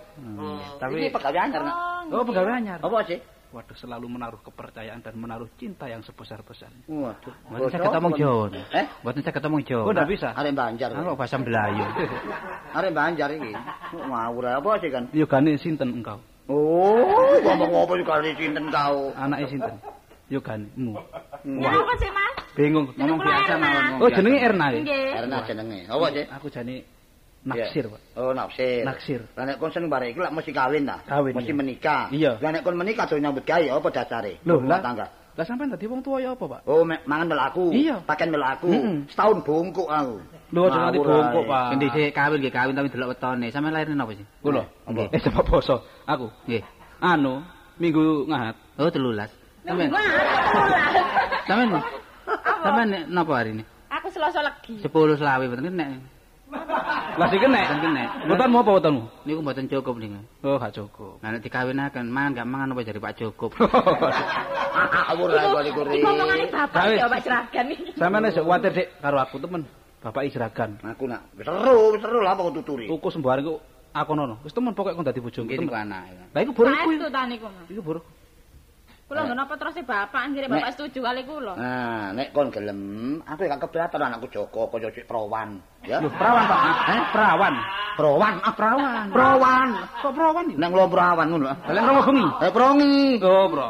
[0.81, 1.62] Tapi Iki pegawai anyar.
[1.68, 1.77] Nak.
[2.12, 2.79] oh pegawai anyar.
[2.81, 3.18] Apa sih?
[3.55, 6.90] Waduh selalu menaruh kepercayaan dan menaruh cinta yang sebesar-besarnya.
[6.90, 7.30] Waduh.
[7.55, 8.50] Mboten saged omong Jawa.
[8.50, 8.86] Eh?
[9.07, 9.82] Mboten saged omong Jawa.
[9.86, 10.34] Oh, ndak bisa.
[10.34, 10.90] Arek Banjar.
[10.90, 11.86] Aku bahasa Melayu.
[12.82, 13.55] Arek Banjar iki.
[13.94, 15.07] Ngawur apa sih kan?
[15.14, 16.18] Yo gane sinten engkau?
[16.50, 16.98] Oh,
[17.46, 19.14] ngomong apa juga di sinten kau.
[19.14, 19.78] Anake sinten?
[20.26, 20.98] Yo gane mu.
[21.46, 22.34] Ya apa sih, Mas?
[22.59, 22.90] Bingung.
[22.98, 23.70] Ngomong biasa Erna.
[23.70, 24.02] mawon.
[24.02, 24.66] Oh jenenge Erna.
[24.74, 25.80] Karena jenenge.
[25.86, 26.24] Apa sih?
[26.26, 26.82] Aku jane
[27.45, 28.01] naksir, Pak.
[28.16, 28.82] Oh, naksir.
[28.88, 29.20] Naksir.
[29.36, 31.01] Lah nek kon seneng bare iki lak mesti kawin ta?
[31.05, 31.59] Kawin, Mesti iya.
[31.61, 32.03] menikah.
[32.11, 32.32] Iya.
[32.40, 34.40] Lah nek kon menikah do nyambut gawe apa dasare?
[34.49, 34.80] Loh, lah.
[34.80, 35.07] tangga.
[35.34, 36.61] Lah sampean dadi wong tuwa ya apa, Pak?
[36.64, 37.74] Oh, me- mangan melaku.
[37.74, 38.01] Iya.
[38.07, 38.70] Pakai melaku.
[38.70, 39.11] Mm-mm.
[39.11, 40.16] Setahun bungkuk aku.
[40.55, 41.51] Lho aja nganti Ngawur bongkok, ae.
[41.51, 41.72] Pak.
[41.74, 43.47] Endi sik kawin nggih kawin tapi delok wetone.
[43.51, 44.26] Sampeyan lairne napa sih?
[44.47, 45.09] Nggih.
[45.11, 45.76] Eh coba poso.
[46.07, 46.30] Aku.
[46.47, 46.62] Nggih.
[47.03, 47.42] Anu,
[47.76, 48.55] minggu ngahat.
[48.78, 49.26] Oh, 13.
[49.66, 49.90] Sampeyan.
[51.51, 51.82] Sampeyan.
[52.62, 53.64] Sampeyan napa hari ini?
[53.90, 54.78] Aku selasa legi.
[54.80, 55.88] 10 selawe mboten nek.
[57.14, 57.62] Lah sing kena.
[57.78, 58.26] Mboten.
[58.26, 59.02] Wetonmu apa wetonmu?
[59.22, 60.18] Niku mboten cukup niku.
[60.42, 61.22] Oh, gak cukup.
[61.22, 63.50] Nah nek dikawinaken mangan gak mangan apa jare Pak Cukup.
[64.74, 66.02] Ngawur ae kok iku ri.
[66.02, 67.90] Iku omongane bapak ya, Pak Seragan iki.
[67.94, 69.62] Sampeyan wis kuwatir Dik karo aku temen.
[70.02, 70.70] Bapak Isragan.
[70.84, 72.90] Aku nak seru, seru lah kok tuturi.
[72.90, 73.55] Tuku sembarang iku
[73.94, 74.34] aku nono.
[74.42, 75.48] Wis temen pokoke kon dadi bojoku.
[75.48, 75.70] Temen.
[75.70, 76.34] anake.
[76.34, 76.52] Lah iku
[77.30, 77.70] niku, Mas.
[77.70, 78.00] Iku boro.
[79.05, 81.52] Kula nggon apa terus bapak anjire bapak setuju kali kula.
[81.61, 86.00] Nah, nek kon gelem, aku gak keberatan anakku Joko kaya cek perawan, ya.
[86.00, 86.61] Loh, perawan, Pak.
[86.88, 87.55] Eh, perawan.
[88.00, 89.07] Perawan, ah perawan.
[89.12, 89.68] Perawan.
[90.00, 90.57] Kok perawan iki?
[90.57, 91.52] Nang lo perawan ngono.
[91.52, 91.57] ah.
[91.68, 92.26] Lah romo bengi.
[92.48, 92.96] Eh prongi.
[93.20, 93.68] Oh, bro.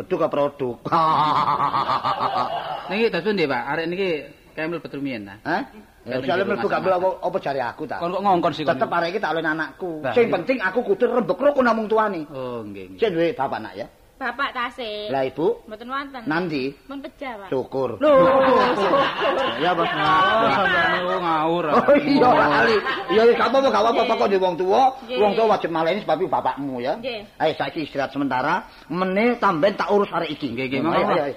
[0.00, 0.76] Beduk ka produk.
[2.88, 3.62] Niki dados ndi, Pak?
[3.68, 4.08] Arek niki
[4.56, 5.36] kae mlebet rumiyin ta.
[5.44, 5.62] Hah?
[6.08, 8.00] Ya soalnya mlebu gak apa apa jare aku ta.
[8.00, 8.72] Kon kok ngongkon sih kon.
[8.72, 10.00] Tetep arek iki tak oleh anakku.
[10.16, 12.24] Sing penting aku kudu rembek rukun namung tuane.
[12.32, 12.96] Oh, nggih.
[12.96, 12.98] nggih.
[12.98, 13.84] Sing duwe bapak nak ya.
[14.20, 15.08] Bapak tasih.
[15.08, 16.20] Lah ibu Mboten wonten.
[16.28, 17.48] nanti Mun peja, Pak.
[17.48, 17.96] syukur.
[18.04, 18.20] Loh,
[19.56, 19.88] Ya, Bos.
[21.20, 21.64] Ngawur.
[21.72, 22.76] Oh iya kali.
[23.16, 26.84] Iya gak apa-apa gak apa-apa pokok di wong tuwa, wong tuwa wajib maleni sebab bapakmu
[26.84, 27.00] ya.
[27.00, 27.32] Nggih.
[27.40, 30.52] Ayo saiki istirahat sementara, meneh tamben tak urus arek iki.
[30.52, 31.32] Nggih, nggih,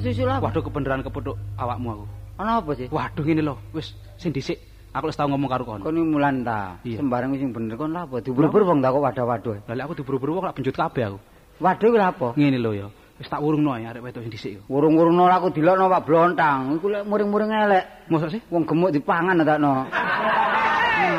[0.00, 0.48] Kesusul apa?
[0.48, 2.04] Waduh kebenaran kepethuk awakmu aku.
[2.40, 2.88] Ana apa sih?
[2.88, 4.56] Waduh ngene lho, wis sing dhisik
[4.96, 5.84] aku wis tau ngomong karo kon.
[5.84, 6.80] Kon iki mulan ta.
[6.80, 8.24] Sembarang sing bener kon lha apa?
[8.24, 9.54] Diburu-buru wong tak kok waduh-waduh.
[9.68, 11.18] Lah aku diburu-buru kok lak benjut kabeh aku.
[11.60, 12.28] Waduh kuwi lha apa?
[12.32, 12.88] Ngene lho ya.
[13.20, 14.60] Wis tak urungno ya arek wedok sing dhisik yo.
[14.72, 16.80] Wurung-wurungno aku dilokno Pak Blontang.
[16.80, 17.84] Iku lek muring-muring elek.
[18.08, 18.40] Mosok sih?
[18.48, 19.84] Wong gemuk dipangan takno.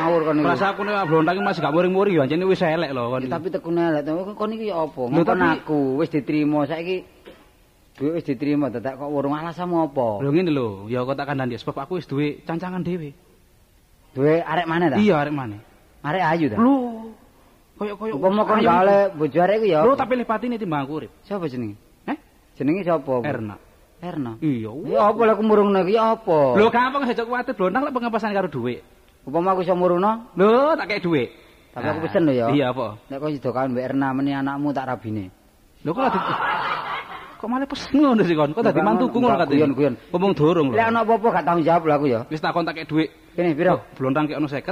[0.02, 0.50] Ngawur kon niku.
[0.50, 3.30] Rasa aku nek blontang iki masih gak muring-muring ya anjene wis elek lho kon.
[3.30, 4.02] Tapi tekune elek.
[4.34, 4.98] Kon iki ya apa?
[4.98, 7.21] Ngomong tapi- aku wis diterima saiki
[7.92, 10.24] duit wis diterima dadak kok urung alasanmu apa?
[10.24, 13.12] Lho ngene lho, ya kok tak kandhani sebab aku wis duwe cancangan dhewe.
[14.16, 14.96] Duwe arek mana ta?
[14.96, 15.60] Iya arek maneh.
[16.04, 16.56] Arek ayu ta?
[16.56, 16.74] Lho.
[17.72, 19.80] Koyo-koyo Upama kon oleh bojo arek iku ya.
[19.84, 20.00] Lho apa?
[20.04, 21.12] tak pilih patine timbang aku urip.
[21.24, 21.76] Siapa jenenge?
[22.08, 22.16] Eh?
[22.56, 23.24] Jenenge sapa?
[23.24, 23.56] Erna.
[24.02, 24.32] Erna.
[24.42, 24.72] Iya.
[24.88, 26.56] Ya apa aku murungno iki apa?
[26.56, 28.84] Lho gampang sejak kuwatir blontang lek pengapasan karo dhuwit.
[29.22, 31.30] Upama aku iso murungno, Lho tak kei dhuwit.
[31.72, 32.46] tapi aku pesen lho ya.
[32.52, 33.00] Iya apa?
[33.08, 35.32] Nek kok sida kawin mbek Erna meni anakmu tak rabine.
[35.86, 36.04] Lho kok
[37.42, 38.54] Kok malah pesen ngono sih kon?
[38.54, 39.58] Kok dadi mantuku ngono bukan, katanya.
[39.58, 39.94] guyon-guyon.
[40.14, 40.78] Ngomong dorong lho.
[40.78, 42.20] Lek ana apa-apa gak tanggung jawab lho aku ya.
[42.30, 43.10] Wis tak kei dhuwit.
[43.34, 43.82] Kene piro?
[43.98, 44.62] Blontang kei ono 50.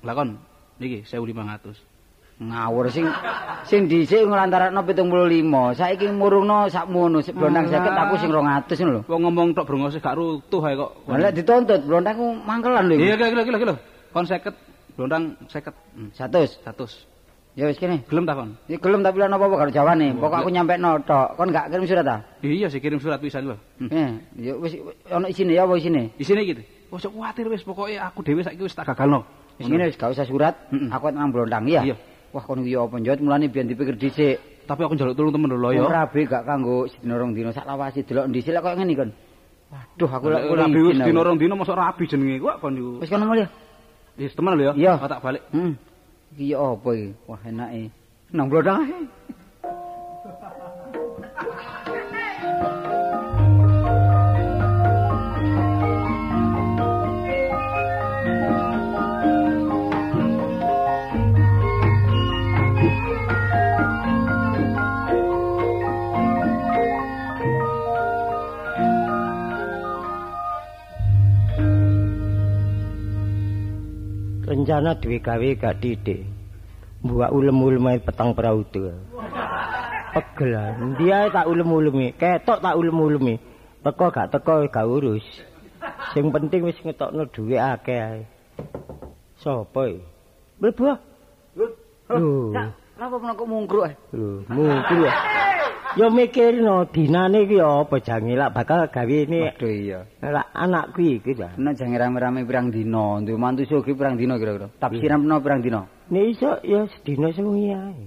[0.00, 0.40] Lah kon
[0.80, 1.76] niki 1500.
[2.40, 3.04] Ngawur sing
[3.68, 5.76] sing dhisik nglantarakno 75.
[5.76, 9.00] Saiki murungno sakmono, sik blondang 50 aku sing 200 ngono lho.
[9.12, 10.90] Wong ngomong tok brongose gak rutuh ae kok.
[11.20, 12.96] Lek dituntut blondang ku mangkelan lho.
[12.96, 13.76] Iya, gila gila.
[14.16, 14.56] Kon 50,
[14.96, 15.68] blontang 50.
[15.92, 16.64] Hmm, 100.
[16.64, 17.15] 100.
[17.56, 18.04] Ya wis kene.
[18.04, 18.52] Gelem ta kon?
[18.68, 20.12] Iki gelem tapi lan apa-apa karo jawane.
[20.20, 20.76] Pokok aku nyampe
[21.08, 21.40] tok.
[21.40, 22.16] Kon gak kirim surat ta?
[22.44, 23.56] Iya sih kirim surat pisan lho.
[23.80, 23.88] Hmm.
[23.88, 24.10] Eh,
[24.44, 24.76] ya wis
[25.08, 26.12] ono isine ya apa isine?
[26.20, 26.60] Gitu.
[26.92, 29.24] Oh, sok kuwatir wis pokoke aku dhewe saiki wis tak gagalno.
[29.56, 30.52] Wis ngene wis gak usah surat.
[30.68, 31.80] Aku nang blondang ya.
[31.80, 31.96] Iya.
[32.36, 34.36] Wah kon iki ya apa njot mulane biyen dipikir dhisik.
[34.68, 35.80] Tapi aku njaluk tulung temen lho ya.
[35.88, 39.10] Ora be gak kanggo sedina rong dina sak lawasi delok dhisik lek koyo ngene kon.
[39.72, 41.08] Waduh aku lek Ora wis aku.
[41.08, 43.00] dino rong dino mosok rabi jenenge kok kon niku.
[43.00, 43.48] Wis kono mulya.
[44.20, 44.72] Wis temen lho ya.
[44.76, 44.92] Iya.
[45.00, 45.40] Oh, tak balik.
[45.56, 45.72] Hmm.
[46.36, 47.16] Iki ya apa iki?
[47.24, 47.88] Wah enake.
[48.36, 49.08] Nang blondang
[74.66, 76.26] Rencana duwe gawe gak titik.
[76.98, 78.90] Buak ulem-ulem petang prautu.
[80.10, 80.58] Pegel.
[81.06, 83.38] ae tak ulem-ulemi, ketok tak ulem-ulemi.
[83.86, 85.22] Teko gak teko gak urus.
[86.10, 88.20] Sing penting wis ngetokno dhuwit akeh ae.
[89.38, 90.02] Sopo iki?
[90.58, 90.82] Mlebu.
[90.90, 90.98] ah.
[92.10, 92.50] Lho,
[92.98, 93.94] Napa menawa kok mungkruk ae?
[94.18, 94.98] lho, mungkin
[95.96, 96.04] ya.
[96.04, 100.00] Ya mikirno dinane iki apa jange lak bakal gawe ini Waduh iya.
[100.20, 101.56] lak anakku iki ta.
[101.56, 104.68] Nek jange rame-rame pirang dina, duwe mantu sugi pirang dina kira-kira.
[104.76, 105.80] Tafsiran peno pirang dina.
[106.12, 108.04] Nek iso ya sedina sewengi ae.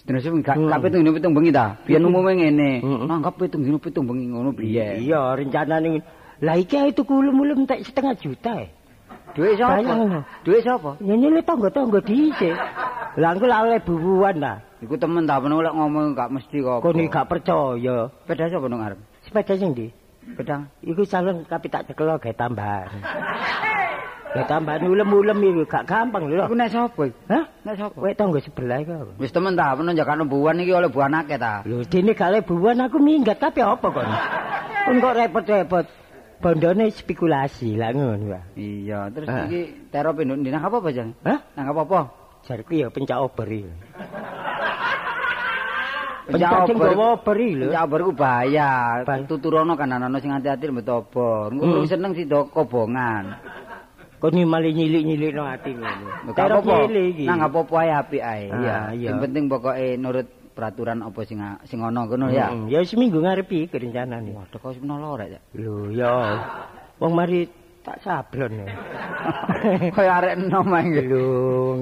[0.00, 0.72] Sedina sing gak Hmm.
[0.72, 1.76] gak pitung dina pitung bengi ta.
[1.84, 2.80] Biyen umume ngene.
[2.80, 3.04] Hmm.
[3.04, 5.04] Nanggap pitung dina pitung bengi ngono piye.
[5.04, 6.00] Iya, rencanane
[6.40, 8.66] lah iki ae tuku ulem-ulem tak setengah juta e.
[9.36, 10.24] Duit sapa?
[10.42, 10.96] Duit sapa?
[11.04, 12.56] Ya nyele tangga-tangga dhisik.
[13.20, 14.58] Lah engko lah oleh bubuan ta.
[14.80, 16.80] Iku temen ta peno lek ngomong gak mesti kok.
[16.80, 18.08] Kok gak percaya.
[18.24, 18.98] Beda sapa nang arep?
[19.28, 19.92] Sepeda sing ndi?
[20.32, 20.72] Pedang.
[20.80, 22.88] Iku calon tapi tak cekelo gawe tambahan.
[24.32, 26.48] Gawe tambahan ulem-ulem iku gak gampang lho.
[26.48, 27.12] Iku nek sapa?
[27.28, 27.44] Hah?
[27.60, 27.96] Nek sapa?
[28.00, 29.20] Kowe tangga sebelah iku?
[29.20, 31.60] Wis temen ta peno jakane buwan iki oleh buan akeh ta.
[31.68, 34.08] Lho, dene gak oleh bubuan aku minggat tapi apa kon?
[34.88, 35.86] Kon kok repot-repot.
[36.40, 38.56] Bondone spekulasi lah ngono.
[38.56, 41.12] Iya, terus iki tero penduk nang apa apa jang?
[41.20, 41.44] Hah?
[41.52, 42.00] Nang apa apa?
[42.42, 43.70] Jarku ya pencak ober iki.
[46.30, 47.66] Pencak sing gawa ober iki lho.
[47.68, 48.70] Pencak ober ku bahaya.
[49.02, 49.26] Bahaya.
[49.26, 51.50] Tuturono kan ana sing hati-hati mbet obor.
[51.50, 51.86] Engko Hmm.
[51.86, 53.34] seneng si do kobongan.
[54.20, 56.06] Kok ni malah nyilik-nyilik no ati ngono.
[56.28, 56.76] Lho, gak Terok apa-apa.
[56.84, 57.24] nyilih iki.
[57.24, 58.44] Nang apa apa ae apik ae.
[58.52, 59.08] Ah, Iya.
[59.08, 62.52] Sing penting pokoke nurut peraturan apa sing sing ana ngono ya.
[62.52, 64.36] Mm, Ya seminggu ngarep iki rencanane.
[64.36, 65.40] Waduh kok semono lho rek.
[65.56, 66.12] Lho ya.
[67.00, 67.48] Wong mari
[67.80, 68.66] tak sablon ya.
[69.92, 71.04] Kaya arek enom ae nggih.
[71.08, 71.24] Lho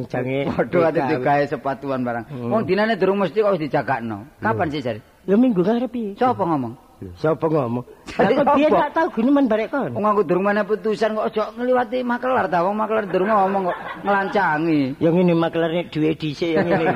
[0.06, 2.24] jange Waduh ate digawe sepatuan barang.
[2.30, 2.50] Hmm.
[2.54, 4.26] Wong dinane durung mesti kok wis dijagakno.
[4.38, 5.00] Kapan sih jare?
[5.26, 6.14] Ya minggu ngarep iki.
[6.14, 6.74] Sapa ngomong?
[7.18, 7.84] Sapa ngomong?
[8.18, 8.80] Lah kok biyen apa?
[8.86, 9.92] tak tau guneman barek kon.
[9.94, 12.62] Wong aku durung mana putusan kok ojo ngliwati makelar ta.
[12.62, 14.80] Wong makelar durung ngomong kok ngelancangi.
[15.02, 16.86] Yang ini makelane duwe dhisik yang ini.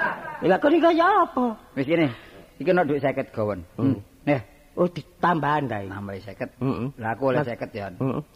[0.50, 1.54] Lah kok iki kaya apa?
[1.78, 2.10] Wis kene.
[2.58, 3.58] Iki ono dhuwit 50 gawon.
[3.78, 3.98] Hmm.
[4.72, 5.92] Oh ditambahan ta iki.
[5.92, 6.64] nambah 50.
[6.64, 6.86] Heeh.
[6.96, 7.88] Lah aku oleh 50 ya.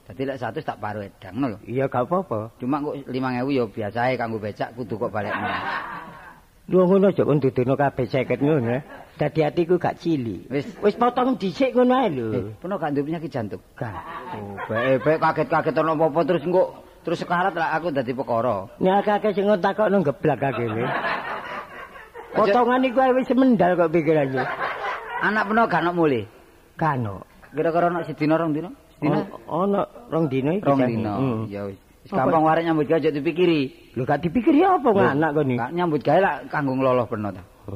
[0.04, 1.56] Dadi lek 100 tak paruh edang lho.
[1.64, 2.52] Iya gak apa-apa.
[2.60, 5.48] Cuma kok 5000 ya biasae kanggo becak kudu kok balekno.
[6.70, 8.68] Lu ngono aja kon dudono kabeh 50 ngono.
[8.68, 8.78] ya.
[9.16, 10.44] Dadi atiku gak cilik.
[10.52, 10.68] Wis.
[10.84, 12.26] Wis potong dhisik ngono ae lho.
[12.36, 13.62] Eh, peno gak duwe penyakit jantung.
[13.72, 13.96] Gak.
[14.36, 18.68] Oh, bae bae kaget-kaget ono apa-apa terus engko terus sekarat lah aku dadi perkara.
[18.76, 20.68] Nek akeh sing takokno geblak akeh.
[22.36, 24.65] Potongan iku wis mendal kok pikirannya.
[25.22, 26.24] Anak peno gak ono mulih.
[26.76, 27.24] Kano.
[27.54, 28.70] Kira-kira ono sedina rong dina?
[28.96, 29.80] Sedina Ono
[30.12, 30.64] rong dino iki.
[30.64, 31.12] rong dina.
[31.16, 31.40] Hmm.
[31.48, 31.78] Ya wis.
[32.04, 33.92] Wis gampang wae nyambut gawe aja dipikiri.
[33.96, 35.58] Lho gak dipikir ya apa Lho, anak kon iki.
[35.58, 37.42] Gak nyambut gawe lah kanggo ngloloh peno ta.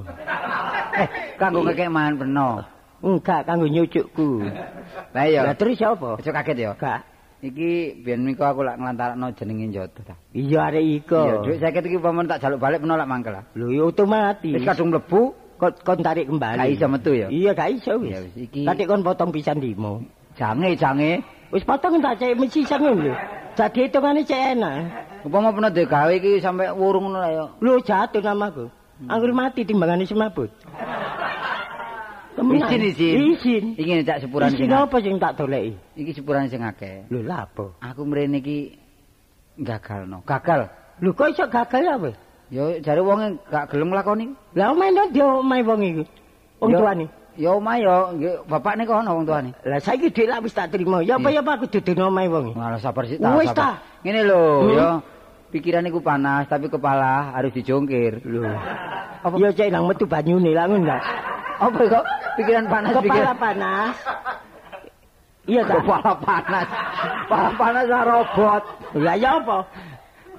[0.90, 1.06] Eh,
[1.38, 2.48] kanggo ngekek mangan peno.
[3.00, 4.42] Enggak kanggo nyucukku.
[5.14, 5.46] Lah iya.
[5.46, 6.18] Lah terus apa?
[6.18, 6.70] Aja kaget ya.
[6.76, 7.00] Gak.
[7.40, 10.12] Iki biyen miko aku lak nglantarakno jenenge Njoto ta.
[10.36, 11.16] Iya arek iko.
[11.24, 13.32] Iya, dhuwit 50 iki umpama tak jaluk balik menolak mangkel.
[13.32, 13.44] lah.
[13.56, 14.52] Lho ya otomatis.
[14.52, 16.56] Wis kadung mlebu, kon kon tarik kembali.
[16.56, 17.28] gak iso metu ya.
[17.28, 18.16] Iya gak iso wis.
[18.16, 20.00] Ya wis, iki- Tatik kon potong pisan limo.
[20.40, 21.20] Jange, jange.
[21.52, 23.12] Wis potong tak cek mesti sangen lho.
[23.52, 24.76] Jadi hitungane cek enak.
[25.28, 27.44] Umpama pernah digawe iki sampe wurung ngono ya.
[27.60, 28.72] Lho jatuh namaku.
[29.04, 30.48] Anggur mati timbangane semabut.
[32.36, 32.68] Temenan.
[32.70, 33.14] Izin, izin.
[33.36, 33.64] Izin.
[33.76, 34.72] Iki cak sepuran Izin sing.
[34.72, 35.74] apa sing tak doleki?
[35.98, 37.04] Iki sepuran sing akeh.
[37.10, 37.74] Lho lha apa?
[37.84, 38.78] Aku mrene iki
[39.60, 40.22] gagalno.
[40.24, 40.70] Gagal.
[41.02, 42.14] Lho kok iso gagal ya weh?
[42.50, 44.26] Yo jare wonge gak gelem nglakoni.
[44.58, 46.02] Lah omae ndo dia omae wong iku.
[46.60, 47.06] Wong Yo- tuane.
[47.38, 49.50] Ya omah yo nggih bapakne kono wong tuane.
[49.62, 50.98] Lah saiki dhek lak wis tak trimo.
[51.00, 52.52] Ya apa ya apa aku dudono omae wong.
[52.52, 53.32] Malah sabar sih tak.
[53.38, 53.78] Wis ta.
[54.02, 54.74] Ngene lho, Hmm?
[54.74, 54.88] yo
[55.50, 58.18] pikiran iku panas tapi kepala harus dijongkir.
[58.26, 58.44] Lho.
[59.20, 60.90] Apa ya cek nang metu banyune lah ngono.
[61.60, 63.94] Apa kok pikiran panas Kepala pikiran panas.
[65.46, 65.72] Iya ta.
[65.80, 66.68] kepala panas.
[67.24, 68.62] Kepala panas robot.
[68.98, 69.58] Lah ya apa?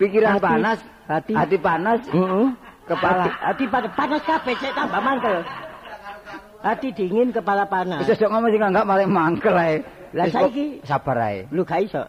[0.02, 2.47] Pikiran Hati- panas, hati- hati panas, Heeh.
[2.89, 3.22] kepala.
[3.22, 5.38] hati, hati panas, panas kabeh cek tambah mangkel.
[6.62, 8.02] Hati dingin kepala panas.
[8.02, 9.76] Wis ngomong sing enggak malah mangkel ae.
[10.18, 11.45] Lah saiki- sabar ae.
[11.54, 12.02] Lu gak iso.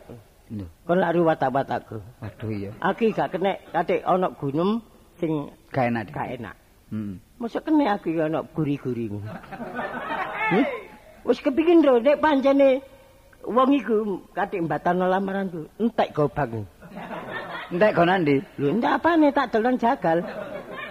[0.52, 2.00] Lho, Kon lak ruwat-watakku.
[2.20, 2.70] waduh iya.
[2.80, 4.80] Aku gak kena katik ana gunung
[5.16, 6.12] sing Gak enak.
[6.12, 6.56] gak enak.
[6.88, 7.16] Heeh.
[7.36, 9.28] Mosok kena aku ana guri-guri ngono.
[10.48, 10.64] Hmm?
[11.24, 12.80] Wis kepingin lho nek pancene
[13.44, 16.64] wong iku katik mbatano lamaranku, entek gobang.
[17.72, 18.36] Entek kono ndi?
[18.60, 20.18] Lho entek apane tak dolan jagal.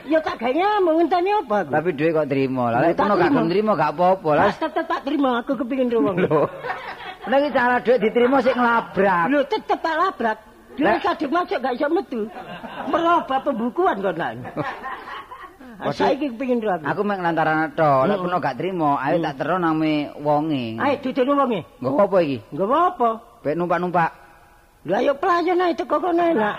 [0.10, 1.72] Ya tak gawe ngamuk ngenteni apa aku.
[1.72, 2.66] Tapi dhuwit kok trimo.
[2.68, 3.46] Lah Tak kono gak trimo.
[3.48, 4.30] trimo gak apa-apa.
[4.34, 6.18] Lah tetep tak terima aku kepingin ro wong.
[6.26, 6.42] lho.
[7.30, 9.24] Nek iki cara dhuwit diterima sik nglabrak.
[9.30, 10.38] Lho tetep tak labrak.
[10.82, 10.98] Lah.
[10.98, 12.22] kadung masuk gak iso metu.
[12.90, 14.36] Merubah pembukuan lan.
[15.82, 15.98] Waduh.
[15.98, 16.86] Saiki kepingin ro aku.
[16.86, 18.24] Aku mek lantaran to, lek Hmm.
[18.26, 19.82] kono gak trimo, ayo tak tero nang
[20.18, 20.78] wonge.
[20.78, 21.62] Ayo dudono wonge.
[21.82, 22.38] Nggo apa iki?
[22.54, 23.10] Nggo apa?
[23.42, 24.21] Pek numpak-numpak.
[24.82, 26.56] Lah yo pelayan ae teko kono enak.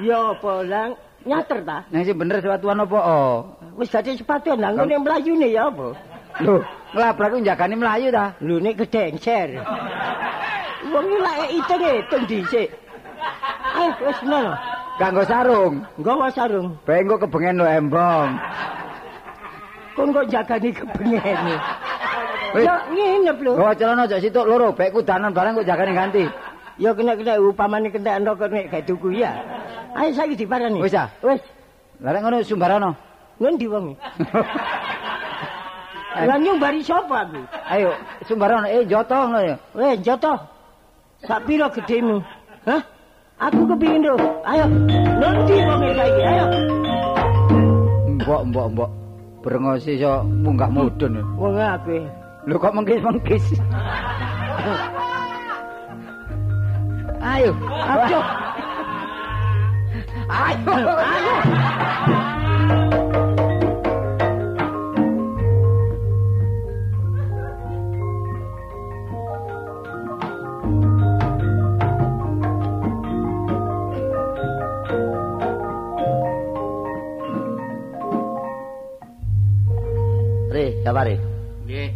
[0.00, 0.96] Yo apa lang
[1.28, 1.84] nyater ta?
[1.92, 2.96] Nek sing bener sepatuan apa?
[2.96, 3.44] Oh.
[3.76, 5.92] Wis dadi sepatu nang ngene mlayune ya apa?
[6.40, 6.64] Lho,
[6.96, 8.32] nglabrak ku jagane mlayu ta?
[8.40, 9.60] Lho nek gedengser.
[10.88, 12.68] Wong iki lak itung itung dhisik.
[13.76, 14.52] Ayo wis ngono.
[14.96, 15.74] Kanggo sarung.
[16.00, 16.68] Nggawa sarung.
[16.88, 18.32] Bae engko kebengen lo embong.
[19.92, 21.56] Kon kok jagani kebengene.
[22.56, 22.64] Wis.
[22.64, 23.52] Yo nginep lho.
[23.60, 26.24] Gawa celana aja situk loro, bae kudanan barang kok jagane ganti.
[26.80, 29.36] Ya kena-kena upamane kentekan rokok nek gawe tuku ya.
[29.92, 30.80] Ayo saiki diparani.
[30.80, 31.08] Wis ah.
[31.20, 31.40] Wis.
[32.00, 32.90] Lah ngono sumbarana.
[33.36, 33.92] Ngendi wong?
[36.12, 37.40] Lah nyumbari sapa aku?
[37.72, 37.96] Ayo,
[38.28, 39.56] sumbarana eh joto ngono ya.
[39.72, 40.36] Weh, joto.
[41.24, 42.20] Sak pira gedemu?
[42.68, 42.82] Hah?
[43.48, 44.16] Aku kepingin lho.
[44.44, 44.64] Ayo.
[45.20, 46.22] Ngendi wong saiki?
[46.24, 46.46] Ayo.
[48.20, 48.90] Mbok, mbok, mbok.
[49.42, 51.20] Brengos iso munggah mudun.
[51.36, 51.96] Wong aku.
[52.48, 53.44] Lho kok mengkis-mengkis.
[57.22, 58.18] Ayo, Ayo.
[60.26, 61.36] ayo, ayo.
[80.52, 81.16] Re, sabare.
[81.64, 81.88] Nggih.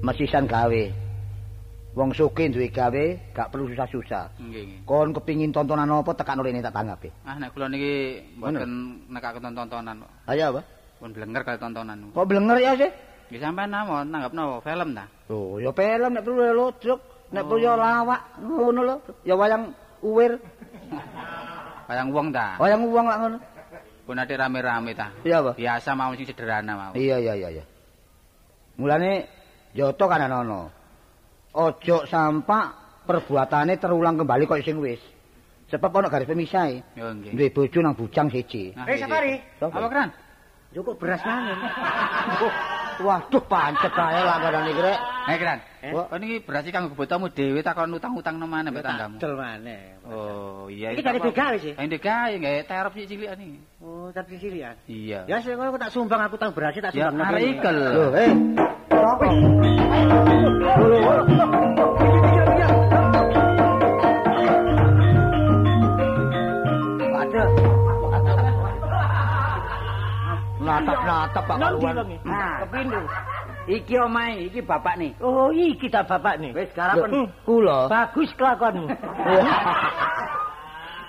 [0.00, 0.82] Mesisan gawe.
[1.98, 4.38] Wong sugih duwe gawe, gak perlu susah-susah.
[4.38, 4.86] Nggih.
[4.86, 7.10] Kon kepingin tontonan apa tekan rene tak tanggapi.
[7.26, 10.10] Ah nek kula niki mboten nekaken tontonan kok.
[10.30, 10.62] Ayo apa?
[11.02, 12.14] Pun blenger kali tontonan.
[12.14, 12.86] Kok blenger ya sih?
[13.34, 15.10] Nggih sampean namon nanggapno film ta?
[15.26, 16.54] Oh, ya film nek perlu ya
[17.34, 18.96] nek perlu ya lawak, ngono lho.
[19.26, 20.38] Ya wayang uwir,
[21.90, 22.62] Kayang wong ta?
[22.62, 23.38] wayang uwang lak ngono.
[24.06, 25.10] Pun ade rame-rame ta?
[25.26, 25.58] Iya apa?
[25.58, 26.92] Biasa mau sing sederhana mau.
[26.94, 27.64] Iya iya iya iya.
[28.78, 29.26] Mulane
[29.74, 30.77] Joto kan ana.
[31.58, 35.02] Ojo sampak perbuatane terulang kembali kok sing wis.
[35.68, 36.80] Sebab ana garis pemisahe.
[36.94, 37.34] Yo nggih.
[37.34, 38.72] Duwe bojo nang bujang siji.
[38.72, 39.36] Eh, Safari.
[39.58, 40.08] Apa keran?
[40.72, 41.58] Cukup beras mangan.
[42.98, 44.98] Waduh pancet ae langganan iki rek.
[45.28, 45.58] Keran.
[45.78, 45.92] Eh?
[45.94, 49.22] Kok niki berarti kanggo botamu dhewe takon utang-utang nang mana mbek tanggamu?
[49.22, 49.94] Dol maneh.
[50.02, 50.90] Oh, iya.
[50.96, 51.78] Iki dari begal sih?
[51.78, 53.62] Dari begal nggih terop sik cilik iki.
[53.78, 54.74] Oh, tapi silian.
[54.90, 55.30] Iya.
[55.30, 57.30] Ya sing ngono tak sumbang aku tang beras tak Ya sumbang.
[57.30, 57.76] arek ikel.
[57.78, 58.30] Loh, eh.
[58.90, 59.26] Sopo?
[70.68, 71.96] Natap-natap Pak Nanti Karuan.
[72.04, 72.18] wong.
[72.28, 72.56] Nah.
[72.64, 73.00] Kepindho.
[73.68, 75.12] Iki omahe, iki bapak nih.
[75.20, 76.56] Oh, iki ta bapak nih.
[76.56, 77.28] Wis garapen.
[77.44, 77.88] Kula.
[77.88, 78.88] Bagus kelakonmu.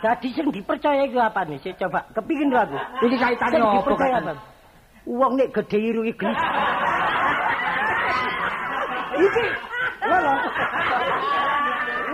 [0.03, 1.55] Jadi sing dipercaya iku apa nih?
[1.64, 2.76] Saya coba kepingin aku.
[3.07, 3.84] Iki kaitane Kak?
[3.88, 4.34] apa?
[5.07, 6.28] Uang nek gede iru iki.
[9.20, 9.43] Iki
[10.10, 10.36] Lho.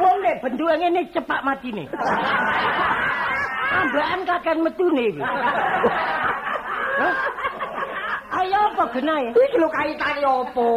[0.01, 1.85] Wong nek bentuke ngene cepak matine.
[3.75, 5.23] Ambekan kakean metune iki.
[8.35, 9.31] Ayo apa genahe?
[9.31, 10.67] Iki lho kaitane opo?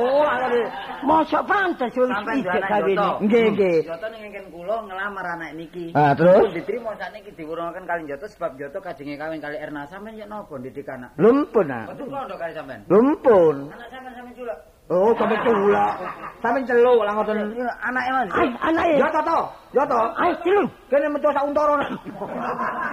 [1.02, 2.94] Mosok pantes wong sithik gawene.
[2.94, 3.10] Joto.
[3.26, 3.78] Nggih, nggih.
[3.82, 5.90] Joto ning ngken kula ngelamar anak niki.
[5.94, 6.38] Ah, terus?
[6.48, 9.90] Pun diterima sakniki diwurungaken kali Joto sebab Joto kajenge kawin kali Erna.
[9.90, 11.10] Sampeyan yen napa ndidik anak?
[11.18, 11.84] Lumpun ah.
[11.90, 12.80] Betul kok ndok kali sampean.
[12.86, 13.56] Lumpun.
[13.74, 14.58] Anak sampean sampean culuk.
[14.88, 16.00] Oh, sampe culak.
[16.40, 17.36] Sampe celuk lah ngoten.
[17.84, 18.28] Anake Mas.
[18.64, 18.96] Anake.
[18.96, 19.40] Ya to to.
[19.76, 20.00] Ya to.
[20.16, 20.66] Ayo celun.
[20.88, 21.76] Kene metu sak untara.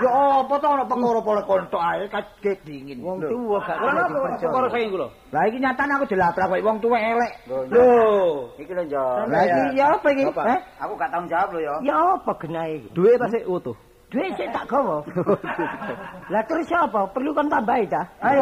[0.03, 0.11] Ya
[0.43, 2.99] apa to ana perkara pole kontok ae kaget dingin.
[2.99, 4.43] Wong tuwa gak kena dipercaya.
[4.43, 5.07] perkara saking kula?
[5.31, 7.31] Lah iki nyatane aku dilabrak koyo wong tuwa elek.
[7.47, 7.87] Lho.
[8.59, 9.03] Iki lho Jo.
[9.31, 10.23] Lah iki ya apa iki?
[10.83, 11.73] Aku gak tanggung jawab lho ya.
[11.79, 12.87] Ya apa genahe iki?
[12.91, 13.77] Duwe ta sik utuh.
[14.15, 15.03] Duit sik tak gawa.
[16.31, 17.03] Lah terus apa?
[17.11, 17.99] Perlu kon tambahi ta?
[18.23, 18.39] Ayo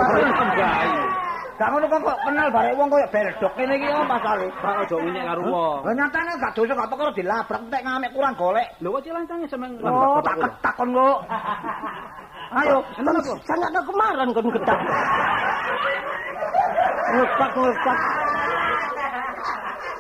[1.53, 4.49] Gak ngono kok kok kenal barek wong koyo berdok kene iki apa masalahe?
[4.57, 5.79] Pak aja unyek karo wong.
[5.85, 8.67] Lah nyatane gak dosa gak perkara dilabrak entek ngamek kurang golek.
[8.81, 11.17] Lho kok cilancange sampean Oh, tak ketak kon kok.
[12.53, 13.17] Ayo, Kan
[13.49, 14.79] sangat ada kemarin kon ketak.
[17.13, 17.99] Ngetak ngetak.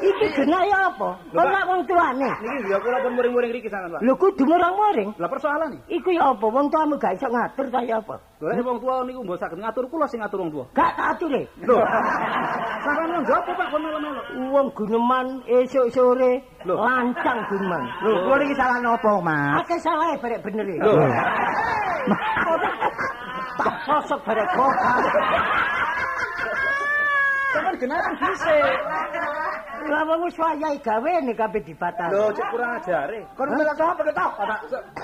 [0.03, 1.09] Iki genahe apa?
[1.31, 2.27] Kon lak wong tuane.
[2.43, 4.01] Niki ya kula pun muring-muring riki sangan, Pak.
[4.03, 5.15] Lho kudu murang-muring.
[5.15, 6.03] Lah persoalan iki.
[6.03, 6.43] Iku ya apa?
[6.43, 8.19] Wong tuamu gak iso ngatur ta ya apa?
[8.43, 10.65] Lho nek wong tuwa niku mbok saged ngatur kula sing ngatur wong tuwa.
[10.75, 11.41] Gak tak ature.
[11.63, 11.77] Lho.
[12.83, 14.21] Sampeyan wong jopo Pak kon melo-melo.
[14.51, 16.31] Wong guneman esuk sore
[16.63, 16.75] Lho.
[16.79, 17.83] lancang guneman.
[18.03, 19.59] Lho, kula iki salah nopo, Mas?
[19.67, 20.79] Akeh salah barek bener iki.
[20.79, 20.93] Lho.
[23.53, 25.03] Tak sosok barek kokar.
[27.53, 28.77] Sampeyan genakan dhisik.
[29.83, 32.07] Lah wong wis wayahe gawe nek kabeh dibatal.
[32.07, 33.19] Lho cek kurang ajare.
[33.35, 34.31] Kon melok sapa ketok?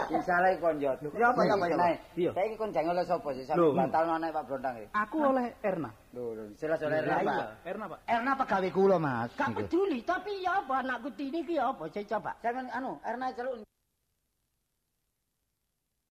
[0.07, 0.95] Iki salah kon Jo.
[1.19, 1.75] Ya apa ya apa ya.
[1.75, 1.87] apa?
[2.15, 2.31] Iya.
[2.31, 3.43] Saiki kon jangan oleh sapa sih?
[3.43, 4.87] Sampe batal anak Pak Brondang iki.
[4.95, 5.91] Aku oleh Erna.
[6.15, 7.21] Lho, lho, jelas oleh Erna.
[7.21, 7.99] iya, Erna, Pak.
[8.07, 9.29] Erna pegawe kula, Mas.
[9.37, 11.85] Gak peduli, tapi ya apa anakku tini ki ya apa?
[11.91, 12.31] Saya coba.
[12.39, 13.61] Sampeyan anu, Erna celuk